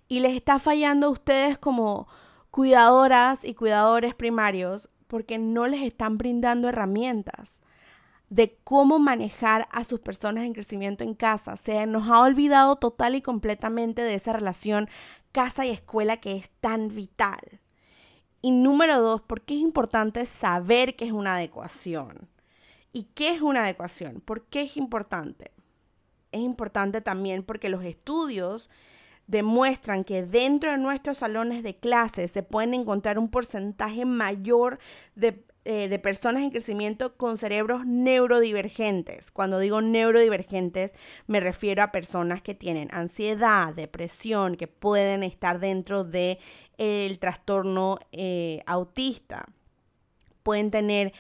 Y 0.07 0.21
les 0.21 0.37
está 0.37 0.57
fallando 0.57 1.07
a 1.07 1.11
ustedes 1.11 1.57
como 1.57 2.07
cuidadoras 2.49 3.43
y 3.43 3.55
cuidadores 3.55 4.15
primarios 4.15 4.89
porque 5.07 5.37
no 5.37 5.67
les 5.67 5.83
están 5.83 6.17
brindando 6.17 6.69
herramientas 6.69 7.61
de 8.33 8.57
cómo 8.63 8.97
manejar 8.97 9.67
a 9.71 9.83
sus 9.83 9.99
personas 9.99 10.43
en 10.43 10.53
crecimiento 10.53 11.03
en 11.03 11.13
casa. 11.13 11.55
Se 11.55 11.85
nos 11.85 12.09
ha 12.09 12.19
olvidado 12.19 12.77
total 12.77 13.13
y 13.13 13.21
completamente 13.21 14.01
de 14.01 14.15
esa 14.15 14.33
relación 14.33 14.89
casa 15.31 15.67
y 15.67 15.69
escuela 15.69 16.17
que 16.17 16.35
es 16.35 16.49
tan 16.59 16.95
vital. 16.95 17.61
Y 18.41 18.49
número 18.49 18.99
dos, 19.01 19.21
¿por 19.21 19.41
qué 19.41 19.53
es 19.53 19.61
importante 19.61 20.25
saber 20.25 20.95
qué 20.95 21.05
es 21.05 21.11
una 21.11 21.35
adecuación? 21.35 22.27
¿Y 22.91 23.03
qué 23.13 23.29
es 23.29 23.43
una 23.43 23.65
adecuación? 23.65 24.19
¿Por 24.19 24.45
qué 24.45 24.63
es 24.63 24.77
importante? 24.77 25.51
Es 26.31 26.41
importante 26.41 27.01
también 27.01 27.43
porque 27.43 27.69
los 27.69 27.83
estudios 27.83 28.67
demuestran 29.27 30.03
que 30.03 30.25
dentro 30.25 30.71
de 30.71 30.79
nuestros 30.79 31.19
salones 31.19 31.61
de 31.61 31.75
clases 31.75 32.31
se 32.31 32.41
pueden 32.41 32.73
encontrar 32.73 33.19
un 33.19 33.29
porcentaje 33.29 34.05
mayor 34.05 34.79
de 35.13 35.45
eh, 35.65 35.87
de 35.87 35.97
personas 35.97 36.43
en 36.43 36.49
crecimiento 36.49 37.15
con 37.15 37.37
cerebros 37.37 37.85
neurodivergentes. 37.85 39.31
Cuando 39.31 39.59
digo 39.59 39.81
neurodivergentes, 39.81 40.93
me 41.25 41.39
refiero 41.39 41.83
a 41.83 41.91
personas 41.91 42.41
que 42.41 42.53
tienen 42.53 42.89
ansiedad, 42.91 43.73
depresión, 43.73 44.57
que 44.57 44.67
pueden 44.67 45.23
estar 45.23 45.59
dentro 45.59 46.03
del 46.03 46.37
el 46.77 47.17
trastorno 47.19 47.99
eh, 48.11 48.61
autista. 48.65 49.45
Pueden 50.43 50.69
tener 50.69 51.13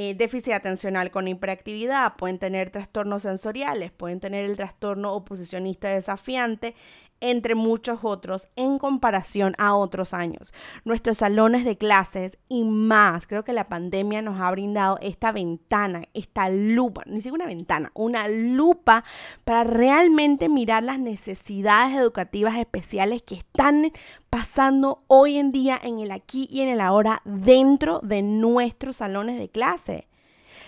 eh, 0.00 0.14
déficit 0.14 0.52
atencional 0.52 1.10
con 1.10 1.26
hiperactividad, 1.26 2.14
pueden 2.14 2.38
tener 2.38 2.70
trastornos 2.70 3.22
sensoriales, 3.22 3.90
pueden 3.90 4.20
tener 4.20 4.44
el 4.44 4.56
trastorno 4.56 5.12
oposicionista 5.12 5.88
desafiante, 5.88 6.76
entre 7.20 7.54
muchos 7.54 8.00
otros 8.02 8.48
en 8.56 8.78
comparación 8.78 9.54
a 9.58 9.74
otros 9.74 10.14
años. 10.14 10.52
Nuestros 10.84 11.18
salones 11.18 11.64
de 11.64 11.76
clases 11.76 12.38
y 12.48 12.64
más, 12.64 13.26
creo 13.26 13.44
que 13.44 13.52
la 13.52 13.66
pandemia 13.66 14.22
nos 14.22 14.40
ha 14.40 14.50
brindado 14.50 14.98
esta 15.00 15.32
ventana, 15.32 16.02
esta 16.14 16.48
lupa, 16.48 17.02
ni 17.06 17.20
siquiera 17.20 17.44
una 17.44 17.46
ventana, 17.46 17.90
una 17.94 18.28
lupa 18.28 19.04
para 19.44 19.64
realmente 19.64 20.48
mirar 20.48 20.82
las 20.82 20.98
necesidades 20.98 21.96
educativas 21.96 22.56
especiales 22.56 23.22
que 23.22 23.36
están 23.36 23.92
pasando 24.30 25.04
hoy 25.06 25.38
en 25.38 25.52
día 25.52 25.78
en 25.82 25.98
el 25.98 26.10
aquí 26.10 26.46
y 26.50 26.60
en 26.60 26.68
el 26.68 26.80
ahora 26.80 27.22
dentro 27.24 28.00
de 28.02 28.22
nuestros 28.22 28.96
salones 28.96 29.38
de 29.38 29.48
clase. 29.48 30.08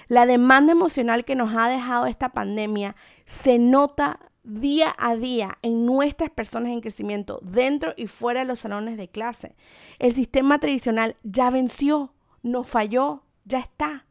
La 0.09 0.27
demanda 0.27 0.73
emocional 0.73 1.25
que 1.25 1.37
nos 1.37 1.55
ha 1.55 1.69
dejado 1.69 2.07
esta 2.07 2.31
pandemia 2.31 2.97
se 3.27 3.59
nota 3.59 4.19
día 4.43 4.95
a 4.99 5.17
día 5.17 5.59
en 5.63 5.87
nuestras 5.87 6.31
personas 6.31 6.73
en 6.73 6.81
crecimiento, 6.81 7.41
dentro 7.43 7.93
y 7.97 8.07
fuera 8.07 8.41
de 8.41 8.47
los 8.47 8.61
salones 8.61 8.97
de 8.97 9.09
clase. 9.09 9.55
El 9.99 10.15
sistema 10.15 10.59
tradicional 10.59 11.17
ya 11.23 11.51
venció, 11.51 12.13
nos 12.43 12.67
falló, 12.67 13.23
ya 13.45 13.59
está. 13.59 14.07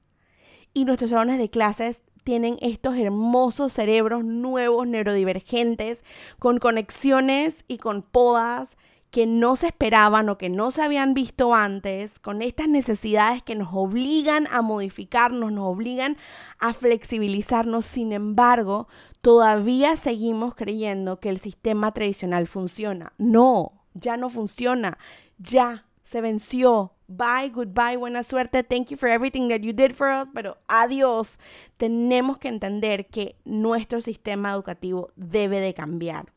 Y 0.73 0.85
nuestros 0.85 1.09
salones 1.11 1.39
de 1.39 1.49
clases 1.49 2.03
tienen 2.23 2.57
estos 2.61 2.95
hermosos 2.97 3.73
cerebros 3.73 4.23
nuevos, 4.23 4.87
neurodivergentes, 4.87 6.03
con 6.37 6.59
conexiones 6.59 7.63
y 7.67 7.77
con 7.77 8.03
podas 8.03 8.77
que 9.11 9.25
no 9.25 9.55
se 9.55 9.67
esperaban 9.67 10.29
o 10.29 10.37
que 10.37 10.49
no 10.49 10.69
se 10.69 10.83
habían 10.83 11.13
visto 11.13 11.55
antes, 11.55 12.19
con 12.19 12.41
estas 12.41 12.67
necesidades 12.67 13.41
que 13.41 13.55
nos 13.55 13.69
obligan 13.71 14.47
a 14.51 14.61
modificarnos, 14.61 15.51
nos 15.51 15.65
obligan 15.65 16.17
a 16.59 16.73
flexibilizarnos. 16.73 17.85
Sin 17.87 18.11
embargo, 18.11 18.87
todavía 19.21 19.95
seguimos 19.95 20.55
creyendo 20.55 21.19
que 21.19 21.29
el 21.29 21.39
sistema 21.39 21.91
tradicional 21.93 22.47
funciona. 22.47 23.13
No, 23.17 23.83
ya 23.93 24.17
no 24.17 24.29
funciona, 24.29 24.97
ya 25.37 25.85
se 26.03 26.21
venció. 26.21 26.93
Bye, 27.07 27.49
goodbye, 27.49 27.97
buena 27.97 28.21
suerte. 28.23 28.63
Thank 28.63 28.89
you 28.89 28.97
for 28.97 29.09
everything 29.09 29.49
that 29.49 29.61
you 29.61 29.73
did 29.73 29.93
for 29.93 30.09
us. 30.09 30.27
Pero 30.33 30.57
adiós. 30.67 31.39
Tenemos 31.77 32.37
que 32.37 32.49
entender 32.49 33.07
que 33.07 33.35
nuestro 33.45 33.99
sistema 34.01 34.51
educativo 34.51 35.11
debe 35.15 35.59
de 35.59 35.73
cambiar. 35.73 36.31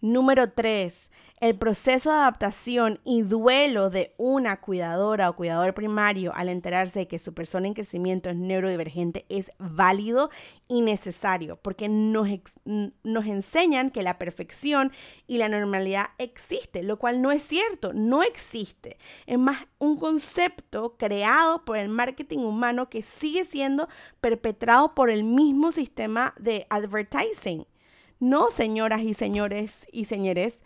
Número 0.00 0.52
tres, 0.52 1.10
el 1.40 1.56
proceso 1.56 2.10
de 2.10 2.16
adaptación 2.16 3.00
y 3.04 3.22
duelo 3.22 3.90
de 3.90 4.14
una 4.16 4.60
cuidadora 4.60 5.28
o 5.28 5.36
cuidador 5.36 5.74
primario 5.74 6.32
al 6.34 6.48
enterarse 6.48 7.00
de 7.00 7.08
que 7.08 7.18
su 7.18 7.34
persona 7.34 7.66
en 7.66 7.74
crecimiento 7.74 8.30
es 8.30 8.36
neurodivergente 8.36 9.26
es 9.28 9.50
válido 9.58 10.30
y 10.68 10.80
necesario 10.80 11.56
porque 11.56 11.88
nos, 11.88 12.28
nos 12.64 13.26
enseñan 13.26 13.90
que 13.90 14.02
la 14.02 14.16
perfección 14.16 14.92
y 15.26 15.38
la 15.38 15.48
normalidad 15.48 16.06
existe, 16.18 16.82
lo 16.82 16.98
cual 16.98 17.20
no 17.20 17.32
es 17.32 17.42
cierto, 17.42 17.92
no 17.92 18.22
existe. 18.22 18.96
Es 19.26 19.38
más 19.38 19.66
un 19.78 19.96
concepto 19.96 20.96
creado 20.96 21.64
por 21.64 21.76
el 21.76 21.88
marketing 21.88 22.38
humano 22.38 22.88
que 22.88 23.02
sigue 23.02 23.44
siendo 23.44 23.88
perpetrado 24.20 24.94
por 24.94 25.10
el 25.10 25.24
mismo 25.24 25.72
sistema 25.72 26.32
de 26.38 26.66
advertising. 26.70 27.66
No, 28.20 28.50
señoras 28.50 29.02
y 29.02 29.12
señores 29.12 29.86
y 29.92 30.06
señores, 30.06 30.62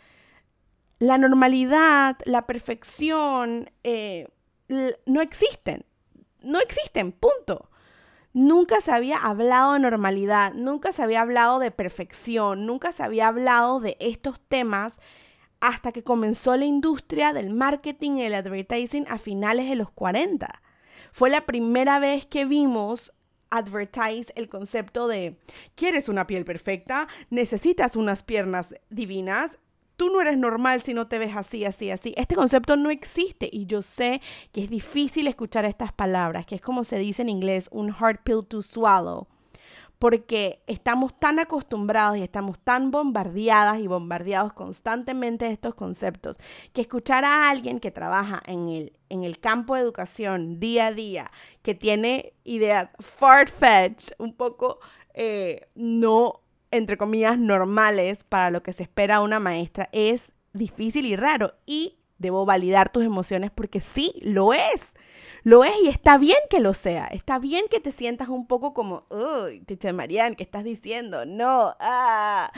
la 0.99 1.19
normalidad, 1.19 2.17
la 2.25 2.47
perfección, 2.47 3.71
eh, 3.85 4.29
no 5.07 5.21
existen. 5.21 5.85
No 6.43 6.61
existen, 6.61 7.13
punto. 7.13 7.71
Nunca 8.33 8.81
se 8.81 8.93
había 8.93 9.17
hablado 9.17 9.73
de 9.73 9.81
normalidad, 9.81 10.53
nunca 10.55 10.93
se 10.93 11.03
había 11.03 11.23
hablado 11.23 11.59
de 11.59 11.71
perfección, 11.71 12.67
nunca 12.67 12.93
se 12.93 13.03
había 13.03 13.29
hablado 13.29 13.81
de 13.81 13.97
estos 14.01 14.41
temas 14.41 14.95
hasta 15.61 15.91
que 15.91 16.05
comenzó 16.05 16.57
la 16.57 16.67
industria 16.67 17.33
del 17.33 17.51
marketing 17.51 18.13
y 18.13 18.23
el 18.25 18.35
advertising 18.35 19.07
a 19.09 19.19
finales 19.19 19.69
de 19.69 19.75
los 19.75 19.91
40. 19.91 20.63
Fue 21.11 21.31
la 21.31 21.47
primera 21.47 21.99
vez 21.99 22.27
que 22.27 22.45
vimos 22.45 23.13
advertise 23.51 24.33
el 24.37 24.49
concepto 24.49 25.09
de 25.09 25.39
¿quieres 25.75 26.09
una 26.09 26.27
piel 26.27 26.45
perfecta? 26.45 27.09
¿Necesitas 27.31 27.97
unas 27.97 28.23
piernas 28.23 28.75
divinas? 28.91 29.59
Tú 29.99 30.11
no 30.11 30.21
eres 30.21 30.39
normal 30.39 30.81
si 30.81 30.95
no 30.95 31.09
te 31.09 31.19
ves 31.19 31.37
así, 31.37 31.65
así, 31.65 31.91
así. 31.91 32.15
Este 32.17 32.37
concepto 32.37 32.77
no 32.77 32.89
existe 32.89 33.51
y 33.53 33.67
yo 33.67 33.83
sé 33.83 34.23
que 34.53 34.63
es 34.63 34.71
difícil 34.71 35.27
escuchar 35.27 35.65
estas 35.65 35.93
palabras, 35.93 36.47
que 36.47 36.55
es 36.55 36.61
como 36.61 36.85
se 36.85 36.99
dice 36.99 37.23
en 37.23 37.29
inglés, 37.29 37.69
un 37.73 37.91
hard 37.91 38.21
pill 38.23 38.47
to 38.47 38.63
swallow, 38.63 39.27
porque 39.99 40.63
estamos 40.69 41.19
tan 41.19 41.41
acostumbrados 41.41 42.17
y 42.17 42.23
estamos 42.23 42.61
tan 42.61 42.93
bombardeadas 42.93 43.81
y 43.81 43.89
bombardeados 43.89 44.53
constantemente 44.53 45.47
de 45.47 45.53
estos 45.53 45.75
conceptos, 45.75 46.37
que 46.73 46.83
escuchar 46.83 47.25
a 47.25 47.51
alguien 47.51 47.81
que 47.81 47.91
trabaja 47.91 48.41
en 48.47 48.69
el, 48.69 48.93
en 49.09 49.25
el 49.25 49.41
campo 49.41 49.75
de 49.75 49.81
educación 49.81 50.61
día 50.61 50.87
a 50.87 50.93
día, 50.93 51.33
que 51.63 51.75
tiene 51.75 52.35
ideas 52.45 52.91
far-fetched, 53.01 54.15
un 54.19 54.33
poco 54.33 54.79
eh, 55.13 55.69
no 55.75 56.43
entre 56.71 56.97
comillas, 56.97 57.39
normales 57.39 58.25
para 58.25 58.51
lo 58.51 58.63
que 58.63 58.73
se 58.73 58.83
espera 58.83 59.21
una 59.21 59.41
maestra 59.41 59.89
es 59.93 60.35
difícil 60.53 61.07
y 61.07 61.17
raro. 61.17 61.55
Y 61.67 61.99
debo 62.19 62.45
validar 62.45 62.91
tus 62.91 63.05
emociones 63.05 63.51
porque 63.51 63.81
sí, 63.81 64.15
lo 64.23 64.53
es. 64.53 64.93
Lo 65.45 65.65
es 65.65 65.73
y 65.83 65.89
está 65.89 66.19
bien 66.19 66.39
que 66.51 66.61
lo 66.61 66.75
sea. 66.75 67.07
Está 67.07 67.39
bien 67.39 67.67
que 67.71 67.81
te 67.81 67.93
sientas 67.93 68.29
un 68.29 68.47
poco 68.47 68.75
como, 68.75 69.07
uy, 69.11 69.61
Ticha 69.61 69.93
Marian, 69.93 70.35
¿qué 70.35 70.43
estás 70.43 70.65
diciendo? 70.65 71.25
No, 71.25 71.75
ah. 71.81 72.53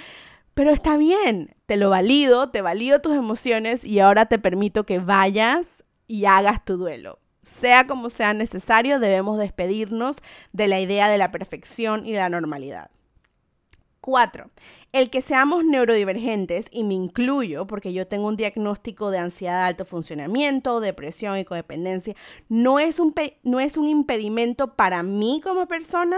Pero 0.54 0.72
está 0.72 0.96
bien, 0.96 1.54
te 1.66 1.76
lo 1.76 1.90
valido, 1.90 2.50
te 2.50 2.60
valido 2.60 3.00
tus 3.00 3.14
emociones 3.14 3.84
y 3.84 4.00
ahora 4.00 4.26
te 4.26 4.38
permito 4.38 4.84
que 4.84 4.98
vayas 4.98 5.84
y 6.06 6.24
hagas 6.24 6.64
tu 6.64 6.76
duelo. 6.76 7.18
Sea 7.42 7.86
como 7.86 8.10
sea 8.10 8.34
necesario, 8.34 8.98
debemos 8.98 9.38
despedirnos 9.38 10.16
de 10.52 10.68
la 10.68 10.80
idea 10.80 11.08
de 11.08 11.18
la 11.18 11.30
perfección 11.30 12.04
y 12.04 12.12
de 12.12 12.18
la 12.18 12.28
normalidad. 12.28 12.90
Cuatro, 14.02 14.50
el 14.92 15.10
que 15.10 15.20
seamos 15.20 15.62
neurodivergentes, 15.62 16.68
y 16.70 16.84
me 16.84 16.94
incluyo 16.94 17.66
porque 17.66 17.92
yo 17.92 18.06
tengo 18.06 18.28
un 18.28 18.36
diagnóstico 18.38 19.10
de 19.10 19.18
ansiedad 19.18 19.60
de 19.60 19.68
alto 19.68 19.84
funcionamiento, 19.84 20.80
depresión 20.80 21.36
y 21.36 21.44
codependencia, 21.44 22.16
no 22.48 22.78
es 22.78 22.98
un, 22.98 23.14
no 23.42 23.60
es 23.60 23.76
un 23.76 23.88
impedimento 23.88 24.74
para 24.74 25.02
mí 25.02 25.42
como 25.44 25.68
persona, 25.68 26.16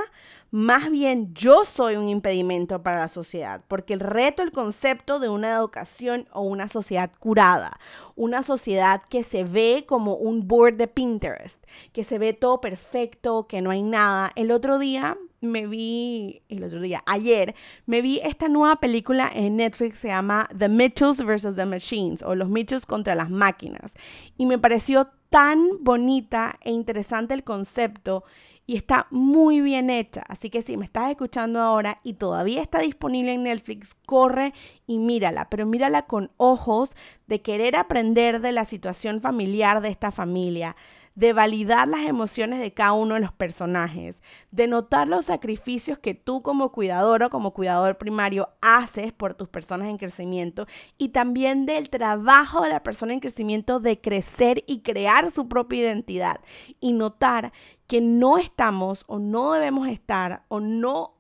más 0.53 0.93
bien 0.93 1.35
yo 1.35 1.65
soy 1.65 1.97
un 1.97 2.09
impedimento 2.09 2.85
para 2.85 3.01
la 3.01 3.09
sociedad, 3.09 3.65
porque 3.67 3.95
el 3.95 4.01
reto, 4.01 4.45
el 4.45 4.53
concepto 4.53 5.19
de 5.19 5.29
una 5.29 5.53
educación 5.53 6.29
o 6.33 6.43
una 6.43 6.69
sociedad 6.69 7.11
curada, 7.19 7.81
una 8.15 8.45
sociedad 8.45 9.03
que 9.09 9.25
se 9.25 9.43
ve 9.43 9.87
como 9.89 10.15
un 10.15 10.47
board 10.47 10.77
de 10.77 10.87
Pinterest, 10.87 11.65
que 11.93 12.05
se 12.05 12.19
ve 12.19 12.33
todo 12.33 12.61
perfecto, 12.61 13.49
que 13.49 13.61
no 13.61 13.71
hay 13.71 13.83
nada. 13.83 14.31
El 14.37 14.53
otro 14.53 14.79
día 14.79 15.19
me 15.43 15.67
vi, 15.67 16.43
el 16.49 16.65
otro 16.65 16.81
día, 16.81 17.03
ayer, 17.07 17.55
me 17.85 18.01
vi 18.01 18.21
esta 18.23 18.49
nueva 18.49 18.77
película 18.77 19.31
en 19.33 19.57
Netflix, 19.57 19.99
se 19.99 20.09
llama 20.09 20.49
The 20.57 20.69
Mitchells 20.69 21.25
vs. 21.25 21.57
The 21.57 21.67
Machines, 21.67 22.23
o 22.23 22.35
Los 22.35 22.49
Mitchells 22.49 22.87
contra 22.87 23.15
las 23.15 23.29
máquinas. 23.29 23.93
Y 24.39 24.47
me 24.47 24.59
pareció 24.59 25.09
tan 25.29 25.83
bonita 25.83 26.59
e 26.63 26.71
interesante 26.71 27.35
el 27.35 27.43
concepto 27.43 28.25
y 28.67 28.77
está 28.77 29.07
muy 29.11 29.61
bien 29.61 29.91
hecha. 29.91 30.23
Así 30.29 30.49
que 30.49 30.63
si 30.63 30.77
me 30.77 30.85
estás 30.85 31.11
escuchando 31.11 31.61
ahora 31.61 32.01
y 32.05 32.15
todavía 32.15 32.63
está 32.63 32.79
disponible 32.79 33.35
en 33.35 33.43
Netflix, 33.43 33.95
corre 34.07 34.53
y 34.87 34.99
mírala, 34.99 35.49
pero 35.51 35.67
mírala 35.67 36.03
con 36.03 36.31
ojos 36.37 36.91
de 37.27 37.43
querer 37.43 37.77
aprender 37.77 38.41
de 38.41 38.53
la 38.53 38.65
situación 38.65 39.21
familiar 39.21 39.81
de 39.81 39.89
esta 39.89 40.11
familia, 40.11 40.77
de 41.15 41.33
validar 41.33 41.89
las 41.89 42.07
emociones 42.07 42.61
de 42.61 42.73
cada 42.73 42.93
uno 42.93 43.15
de 43.15 43.21
los 43.21 43.33
personajes, 43.33 44.23
de 44.51 44.67
notar 44.67 45.09
los 45.09 45.27
sacrificios 45.27 45.99
que 45.99 46.15
tú 46.15 46.43
como 46.43 46.73
cuidador 46.73 47.23
o 47.23 47.31
como 47.31 47.53
cuidador 47.53 47.99
primario 47.99 48.49
haces 48.61 49.13
por 49.13 49.35
tus 49.35 49.49
personas 49.49 49.89
en 49.89 49.99
crecimiento 49.99 50.67
y 50.99 51.11
también 51.11 51.67
del 51.67 51.91
trabajo 51.91 52.63
de 52.63 52.71
la 52.71 52.83
persona 52.83 53.13
en 53.13 53.21
crecimiento 53.21 53.81
de 53.81 54.01
crecer 54.01 54.65
y 54.67 54.81
crear 54.81 55.31
su 55.31 55.49
propia 55.49 55.81
identidad 55.81 56.41
y 56.81 56.93
notar 56.93 57.53
que 57.87 58.01
no 58.01 58.39
estamos 58.39 59.05
o 59.07 59.19
no 59.19 59.53
debemos 59.53 59.89
estar 59.89 60.45
o 60.49 60.61
no, 60.61 61.15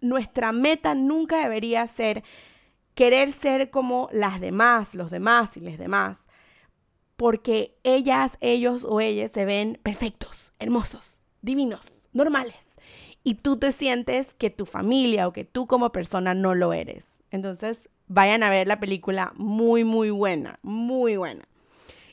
nuestra 0.00 0.52
meta 0.52 0.94
nunca 0.94 1.38
debería 1.38 1.86
ser 1.86 2.22
querer 2.94 3.30
ser 3.30 3.70
como 3.70 4.08
las 4.12 4.40
demás, 4.40 4.94
los 4.94 5.10
demás 5.10 5.56
y 5.56 5.60
les 5.60 5.78
demás, 5.78 6.18
porque 7.18 7.76
ellas, 7.82 8.38
ellos 8.40 8.84
o 8.84 9.00
ellas 9.00 9.32
se 9.34 9.44
ven 9.44 9.80
perfectos, 9.82 10.52
hermosos, 10.60 11.18
divinos, 11.42 11.80
normales. 12.12 12.54
Y 13.24 13.34
tú 13.34 13.58
te 13.58 13.72
sientes 13.72 14.34
que 14.34 14.50
tu 14.50 14.66
familia 14.66 15.26
o 15.26 15.32
que 15.32 15.42
tú 15.42 15.66
como 15.66 15.90
persona 15.90 16.32
no 16.34 16.54
lo 16.54 16.72
eres. 16.72 17.18
Entonces, 17.32 17.90
vayan 18.06 18.44
a 18.44 18.50
ver 18.50 18.68
la 18.68 18.78
película 18.78 19.32
muy, 19.34 19.82
muy 19.82 20.10
buena, 20.10 20.60
muy 20.62 21.16
buena. 21.16 21.42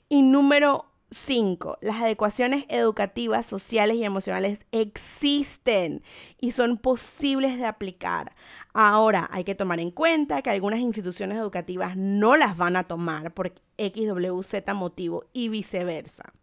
Y 0.09 0.23
número 0.23 0.85
5. 1.11 1.77
Las 1.81 2.01
adecuaciones 2.01 2.65
educativas, 2.67 3.45
sociales 3.45 3.97
y 3.97 4.05
emocionales 4.05 4.65
existen 4.71 6.01
y 6.41 6.53
son 6.53 6.77
posibles 6.77 7.59
de 7.59 7.65
aplicar. 7.65 8.35
Ahora, 8.77 9.29
hay 9.31 9.45
que 9.45 9.55
tomar 9.55 9.79
en 9.79 9.89
cuenta 9.89 10.41
que 10.41 10.49
algunas 10.49 10.81
instituciones 10.81 11.37
educativas 11.37 11.95
no 11.95 12.35
las 12.35 12.57
van 12.57 12.75
a 12.75 12.83
tomar 12.83 13.33
por 13.33 13.53
XWZ 13.77 14.73
motivo 14.73 15.23
y 15.31 15.47
viceversa. 15.47 16.33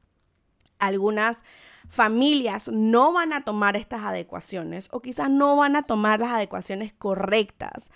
Algunas 0.79 1.45
familias 1.91 2.69
no 2.69 3.13
van 3.13 3.35
a 3.35 3.45
tomar 3.45 3.77
estas 3.77 4.01
adecuaciones 4.05 4.89
o 4.93 5.03
quizás 5.03 5.29
no 5.29 5.57
van 5.57 5.77
a 5.77 5.83
tomar 5.83 6.21
las 6.21 6.31
adecuaciones 6.31 6.95
correctas. 6.95 7.91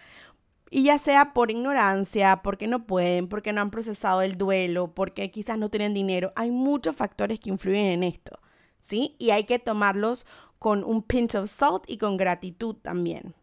Y 0.70 0.82
ya 0.82 0.98
sea 0.98 1.30
por 1.30 1.50
ignorancia, 1.50 2.42
porque 2.42 2.66
no 2.66 2.84
pueden, 2.84 3.28
porque 3.28 3.54
no 3.54 3.62
han 3.62 3.70
procesado 3.70 4.20
el 4.20 4.36
duelo, 4.36 4.92
porque 4.92 5.30
quizás 5.30 5.56
no 5.56 5.70
tienen 5.70 5.94
dinero, 5.94 6.34
hay 6.36 6.50
muchos 6.50 6.94
factores 6.94 7.40
que 7.40 7.48
influyen 7.48 7.86
en 7.86 8.02
esto, 8.02 8.38
¿sí? 8.80 9.16
Y 9.18 9.30
hay 9.30 9.44
que 9.44 9.58
tomarlos 9.58 10.26
con 10.58 10.84
un 10.84 11.02
pinch 11.02 11.36
of 11.36 11.50
salt 11.50 11.84
y 11.86 11.96
con 11.96 12.18
gratitud 12.18 12.74
también. 12.74 13.34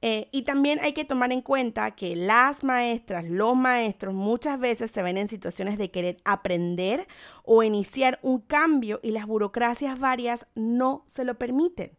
Eh, 0.00 0.28
y 0.30 0.42
también 0.42 0.78
hay 0.80 0.92
que 0.92 1.04
tomar 1.04 1.32
en 1.32 1.42
cuenta 1.42 1.90
que 1.90 2.14
las 2.14 2.62
maestras, 2.62 3.24
los 3.24 3.56
maestros 3.56 4.14
muchas 4.14 4.60
veces 4.60 4.92
se 4.92 5.02
ven 5.02 5.18
en 5.18 5.28
situaciones 5.28 5.76
de 5.76 5.90
querer 5.90 6.18
aprender 6.24 7.08
o 7.44 7.64
iniciar 7.64 8.20
un 8.22 8.40
cambio 8.40 9.00
y 9.02 9.10
las 9.10 9.26
burocracias 9.26 9.98
varias 9.98 10.46
no 10.54 11.04
se 11.10 11.24
lo 11.24 11.36
permiten. 11.36 11.90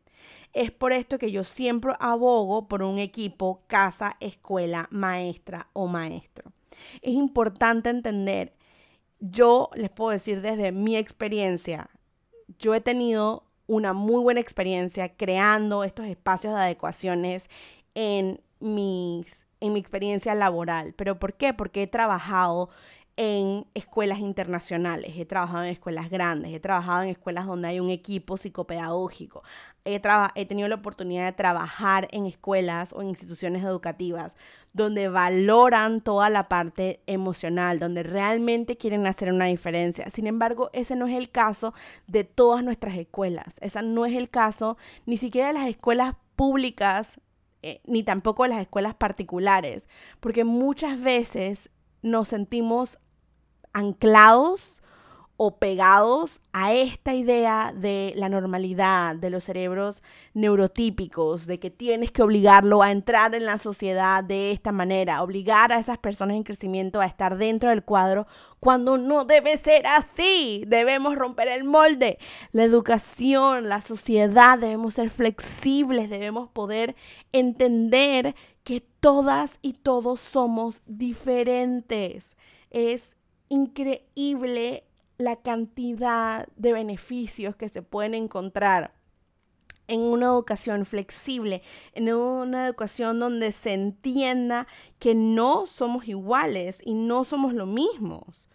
Es 0.53 0.71
por 0.71 0.93
esto 0.93 1.19
que 1.19 1.31
yo 1.31 1.43
siempre 1.43 1.93
abogo 1.99 2.67
por 2.67 2.83
un 2.83 2.99
equipo 2.99 3.63
casa, 3.67 4.15
escuela, 4.19 4.87
maestra 4.91 5.67
o 5.73 5.87
maestro. 5.87 6.53
Es 7.01 7.13
importante 7.13 7.89
entender, 7.89 8.53
yo 9.19 9.69
les 9.75 9.89
puedo 9.89 10.11
decir 10.11 10.41
desde 10.41 10.71
mi 10.71 10.95
experiencia, 10.95 11.89
yo 12.57 12.73
he 12.73 12.81
tenido 12.81 13.43
una 13.67 13.93
muy 13.93 14.21
buena 14.23 14.39
experiencia 14.39 15.15
creando 15.15 15.83
estos 15.83 16.07
espacios 16.07 16.55
de 16.55 16.61
adecuaciones 16.61 17.49
en, 17.99 18.39
mis, 18.61 19.45
en 19.59 19.73
mi 19.73 19.79
experiencia 19.81 20.33
laboral. 20.33 20.93
¿Pero 20.93 21.19
por 21.19 21.33
qué? 21.33 21.53
Porque 21.53 21.83
he 21.83 21.87
trabajado 21.87 22.69
en 23.17 23.65
escuelas 23.73 24.19
internacionales, 24.19 25.11
he 25.17 25.25
trabajado 25.25 25.65
en 25.65 25.71
escuelas 25.71 26.09
grandes, 26.09 26.53
he 26.53 26.61
trabajado 26.61 27.03
en 27.03 27.09
escuelas 27.09 27.45
donde 27.45 27.67
hay 27.67 27.81
un 27.81 27.89
equipo 27.89 28.37
psicopedagógico, 28.37 29.43
he, 29.83 30.01
he, 30.35 30.45
tenido 30.45 30.69
la 30.69 30.75
oportunidad 30.75 31.25
de 31.25 31.33
trabajar 31.33 32.07
en 32.11 32.25
escuelas 32.25 32.93
o 32.93 33.01
en 33.01 33.09
instituciones 33.09 33.61
educativas 33.65 34.37
donde 34.71 35.09
valoran 35.09 35.99
toda 35.99 36.29
la 36.29 36.47
parte 36.47 37.01
emocional, 37.07 37.79
donde 37.79 38.03
realmente 38.03 38.77
quieren 38.77 39.05
hacer 39.05 39.33
una 39.33 39.47
diferencia. 39.47 40.09
Sin 40.09 40.25
embargo, 40.25 40.69
ese 40.71 40.95
no 40.95 41.05
es 41.05 41.17
el 41.17 41.29
caso 41.29 41.73
de 42.07 42.23
todas 42.23 42.63
nuestras 42.63 42.95
escuelas, 42.95 43.55
ese 43.59 43.83
no 43.83 44.05
es 44.05 44.15
el 44.15 44.29
caso 44.29 44.77
ni 45.05 45.17
siquiera 45.17 45.47
de 45.47 45.53
las 45.55 45.67
escuelas 45.67 46.15
públicas 46.37 47.19
eh, 47.61 47.81
ni 47.85 48.03
tampoco 48.03 48.47
las 48.47 48.61
escuelas 48.61 48.95
particulares, 48.95 49.87
porque 50.19 50.43
muchas 50.43 51.01
veces 51.01 51.69
nos 52.01 52.29
sentimos 52.29 52.99
anclados 53.73 54.78
o 55.41 55.51
pegados 55.51 56.41
a 56.51 56.73
esta 56.73 57.13
idea 57.13 57.71
de 57.73 58.11
la 58.17 58.27
normalidad, 58.27 59.15
de 59.15 59.29
los 59.29 59.45
cerebros 59.45 60.03
neurotípicos, 60.33 61.47
de 61.47 61.61
que 61.61 61.69
tienes 61.69 62.11
que 62.11 62.23
obligarlo 62.23 62.83
a 62.83 62.91
entrar 62.91 63.33
en 63.33 63.45
la 63.45 63.57
sociedad 63.57 64.21
de 64.21 64.51
esta 64.51 64.73
manera, 64.73 65.23
obligar 65.23 65.71
a 65.71 65.79
esas 65.79 65.97
personas 65.97 66.35
en 66.35 66.43
crecimiento 66.43 66.99
a 66.99 67.05
estar 67.05 67.37
dentro 67.37 67.69
del 67.69 67.85
cuadro, 67.85 68.27
cuando 68.59 68.97
no 68.97 69.23
debe 69.23 69.55
ser 69.55 69.87
así. 69.87 70.65
Debemos 70.67 71.15
romper 71.15 71.47
el 71.47 71.63
molde. 71.63 72.19
La 72.51 72.65
educación, 72.65 73.69
la 73.69 73.79
sociedad, 73.79 74.59
debemos 74.59 74.95
ser 74.95 75.09
flexibles, 75.09 76.09
debemos 76.09 76.49
poder 76.49 76.97
entender 77.31 78.35
que 78.65 78.81
todas 78.81 79.57
y 79.61 79.71
todos 79.71 80.19
somos 80.19 80.81
diferentes. 80.85 82.35
Es 82.71 83.15
increíble 83.47 84.83
la 85.19 85.35
cantidad 85.35 86.47
de 86.55 86.73
beneficios 86.73 87.55
que 87.55 87.69
se 87.69 87.81
pueden 87.81 88.15
encontrar 88.15 88.93
en 89.87 90.01
una 90.01 90.27
educación 90.27 90.85
flexible, 90.85 91.61
en 91.93 92.13
una 92.13 92.65
educación 92.65 93.19
donde 93.19 93.51
se 93.51 93.73
entienda 93.73 94.65
que 94.97 95.15
no 95.15 95.65
somos 95.65 96.07
iguales 96.07 96.81
y 96.85 96.93
no 96.93 97.25
somos 97.25 97.53
lo 97.53 97.65
mismos. 97.65 98.48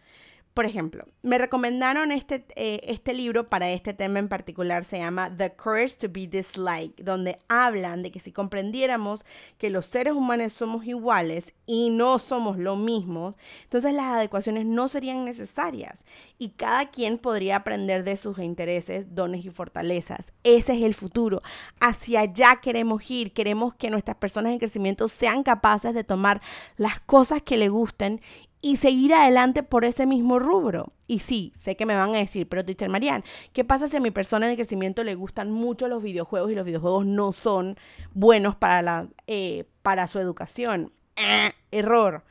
Por 0.54 0.66
ejemplo, 0.66 1.04
me 1.22 1.36
recomendaron 1.36 2.12
este, 2.12 2.46
eh, 2.54 2.80
este 2.84 3.12
libro 3.12 3.48
para 3.48 3.70
este 3.72 3.92
tema 3.92 4.20
en 4.20 4.28
particular, 4.28 4.84
se 4.84 4.98
llama 4.98 5.36
The 5.36 5.56
Courage 5.56 5.96
to 5.96 6.08
be 6.08 6.28
Disliked, 6.28 7.04
donde 7.04 7.40
hablan 7.48 8.04
de 8.04 8.12
que 8.12 8.20
si 8.20 8.30
comprendiéramos 8.30 9.24
que 9.58 9.68
los 9.68 9.86
seres 9.86 10.12
humanos 10.12 10.52
somos 10.52 10.86
iguales 10.86 11.54
y 11.66 11.90
no 11.90 12.20
somos 12.20 12.56
lo 12.56 12.76
mismo, 12.76 13.34
entonces 13.64 13.94
las 13.94 14.04
adecuaciones 14.04 14.64
no 14.64 14.86
serían 14.86 15.24
necesarias 15.24 16.04
y 16.38 16.50
cada 16.50 16.88
quien 16.88 17.18
podría 17.18 17.56
aprender 17.56 18.04
de 18.04 18.16
sus 18.16 18.38
intereses, 18.38 19.12
dones 19.12 19.44
y 19.44 19.50
fortalezas. 19.50 20.32
Ese 20.44 20.74
es 20.74 20.84
el 20.84 20.94
futuro. 20.94 21.42
Hacia 21.80 22.20
allá 22.20 22.60
queremos 22.62 23.10
ir, 23.10 23.32
queremos 23.32 23.74
que 23.74 23.90
nuestras 23.90 24.18
personas 24.18 24.52
en 24.52 24.60
crecimiento 24.60 25.08
sean 25.08 25.42
capaces 25.42 25.94
de 25.94 26.04
tomar 26.04 26.40
las 26.76 27.00
cosas 27.00 27.42
que 27.42 27.56
le 27.56 27.68
gusten 27.70 28.20
y 28.64 28.76
seguir 28.76 29.12
adelante 29.12 29.62
por 29.62 29.84
ese 29.84 30.06
mismo 30.06 30.38
rubro. 30.38 30.94
Y 31.06 31.18
sí, 31.18 31.52
sé 31.58 31.76
que 31.76 31.84
me 31.84 31.94
van 31.94 32.14
a 32.14 32.18
decir, 32.18 32.48
pero 32.48 32.64
teacher 32.64 32.88
Marian, 32.88 33.22
¿qué 33.52 33.62
pasa 33.62 33.88
si 33.88 33.96
a 33.98 34.00
mi 34.00 34.10
persona 34.10 34.48
de 34.48 34.56
crecimiento 34.56 35.04
le 35.04 35.14
gustan 35.16 35.50
mucho 35.50 35.86
los 35.86 36.02
videojuegos 36.02 36.50
y 36.50 36.54
los 36.54 36.64
videojuegos 36.64 37.04
no 37.04 37.32
son 37.32 37.76
buenos 38.14 38.56
para, 38.56 38.80
la, 38.80 39.08
eh, 39.26 39.64
para 39.82 40.06
su 40.06 40.18
educación? 40.18 40.94
Eh, 41.16 41.50
error. 41.72 42.24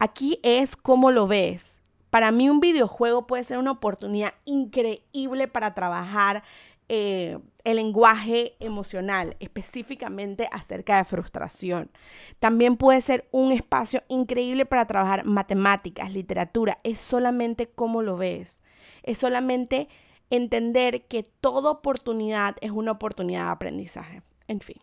Aquí 0.00 0.40
es 0.42 0.74
cómo 0.74 1.12
lo 1.12 1.28
ves. 1.28 1.78
Para 2.10 2.32
mí 2.32 2.50
un 2.50 2.58
videojuego 2.58 3.28
puede 3.28 3.44
ser 3.44 3.58
una 3.58 3.70
oportunidad 3.70 4.34
increíble 4.44 5.46
para 5.46 5.72
trabajar 5.74 6.42
eh, 6.88 7.38
el 7.64 7.76
lenguaje 7.76 8.54
emocional, 8.60 9.36
específicamente 9.40 10.48
acerca 10.52 10.98
de 10.98 11.04
frustración. 11.04 11.90
También 12.38 12.76
puede 12.76 13.00
ser 13.00 13.26
un 13.32 13.50
espacio 13.50 14.04
increíble 14.08 14.66
para 14.66 14.86
trabajar 14.86 15.24
matemáticas, 15.24 16.12
literatura. 16.12 16.78
Es 16.84 17.00
solamente 17.00 17.66
cómo 17.68 18.02
lo 18.02 18.16
ves. 18.16 18.62
Es 19.02 19.18
solamente 19.18 19.88
entender 20.30 21.06
que 21.06 21.24
toda 21.24 21.72
oportunidad 21.72 22.56
es 22.60 22.70
una 22.70 22.92
oportunidad 22.92 23.46
de 23.46 23.50
aprendizaje. 23.50 24.22
En 24.46 24.60
fin. 24.60 24.76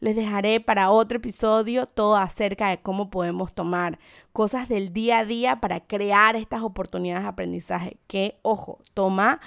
Les 0.00 0.16
dejaré 0.16 0.60
para 0.60 0.90
otro 0.90 1.18
episodio 1.18 1.86
todo 1.86 2.16
acerca 2.16 2.70
de 2.70 2.80
cómo 2.80 3.10
podemos 3.10 3.54
tomar 3.54 3.98
cosas 4.32 4.68
del 4.68 4.92
día 4.92 5.20
a 5.20 5.24
día 5.24 5.60
para 5.60 5.80
crear 5.80 6.36
estas 6.36 6.62
oportunidades 6.62 7.24
de 7.24 7.28
aprendizaje. 7.28 7.96
Que, 8.06 8.38
ojo, 8.42 8.78
toma 8.94 9.40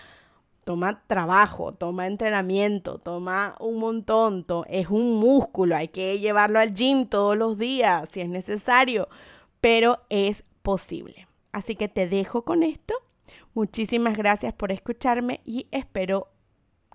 toma 0.66 1.04
trabajo, 1.08 1.74
toma 1.74 2.08
entrenamiento, 2.08 2.98
toma 2.98 3.56
un 3.60 3.80
montón, 3.80 4.46
es 4.68 4.90
un 4.90 5.16
músculo, 5.16 5.78
hay 5.78 5.88
que 5.88 6.20
llevarlo 6.20 6.60
al 6.60 6.74
gym 6.74 7.06
todos 7.06 7.38
los 7.38 7.58
días 7.58 8.10
si 8.10 8.20
es 8.20 8.28
necesario, 8.28 9.08
pero 9.62 10.02
es 10.10 10.44
posible. 10.64 11.28
Así 11.54 11.76
que 11.76 11.88
te 11.88 12.10
dejo 12.10 12.44
con 12.44 12.64
esto. 12.64 12.96
Muchísimas 13.54 14.18
gracias 14.18 14.54
por 14.54 14.74
escucharme 14.74 15.40
y 15.46 15.68
espero 15.72 16.28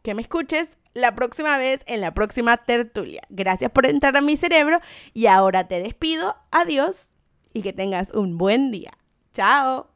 que 0.02 0.14
me 0.14 0.22
escuches 0.22 0.76
la 0.92 1.14
próxima 1.14 1.56
vez 1.56 1.80
en 1.86 2.00
la 2.00 2.12
próxima 2.12 2.56
tertulia. 2.58 3.22
Gracias 3.30 3.70
por 3.70 3.86
entrar 3.86 4.16
a 4.16 4.20
mi 4.20 4.36
cerebro 4.36 4.80
y 5.14 5.26
ahora 5.26 5.68
te 5.68 5.80
despido. 5.80 6.36
Adiós 6.50 7.10
y 7.54 7.62
que 7.62 7.72
tengas 7.72 8.12
un 8.12 8.36
buen 8.36 8.70
día. 8.70 8.90
Chao. 9.32 9.89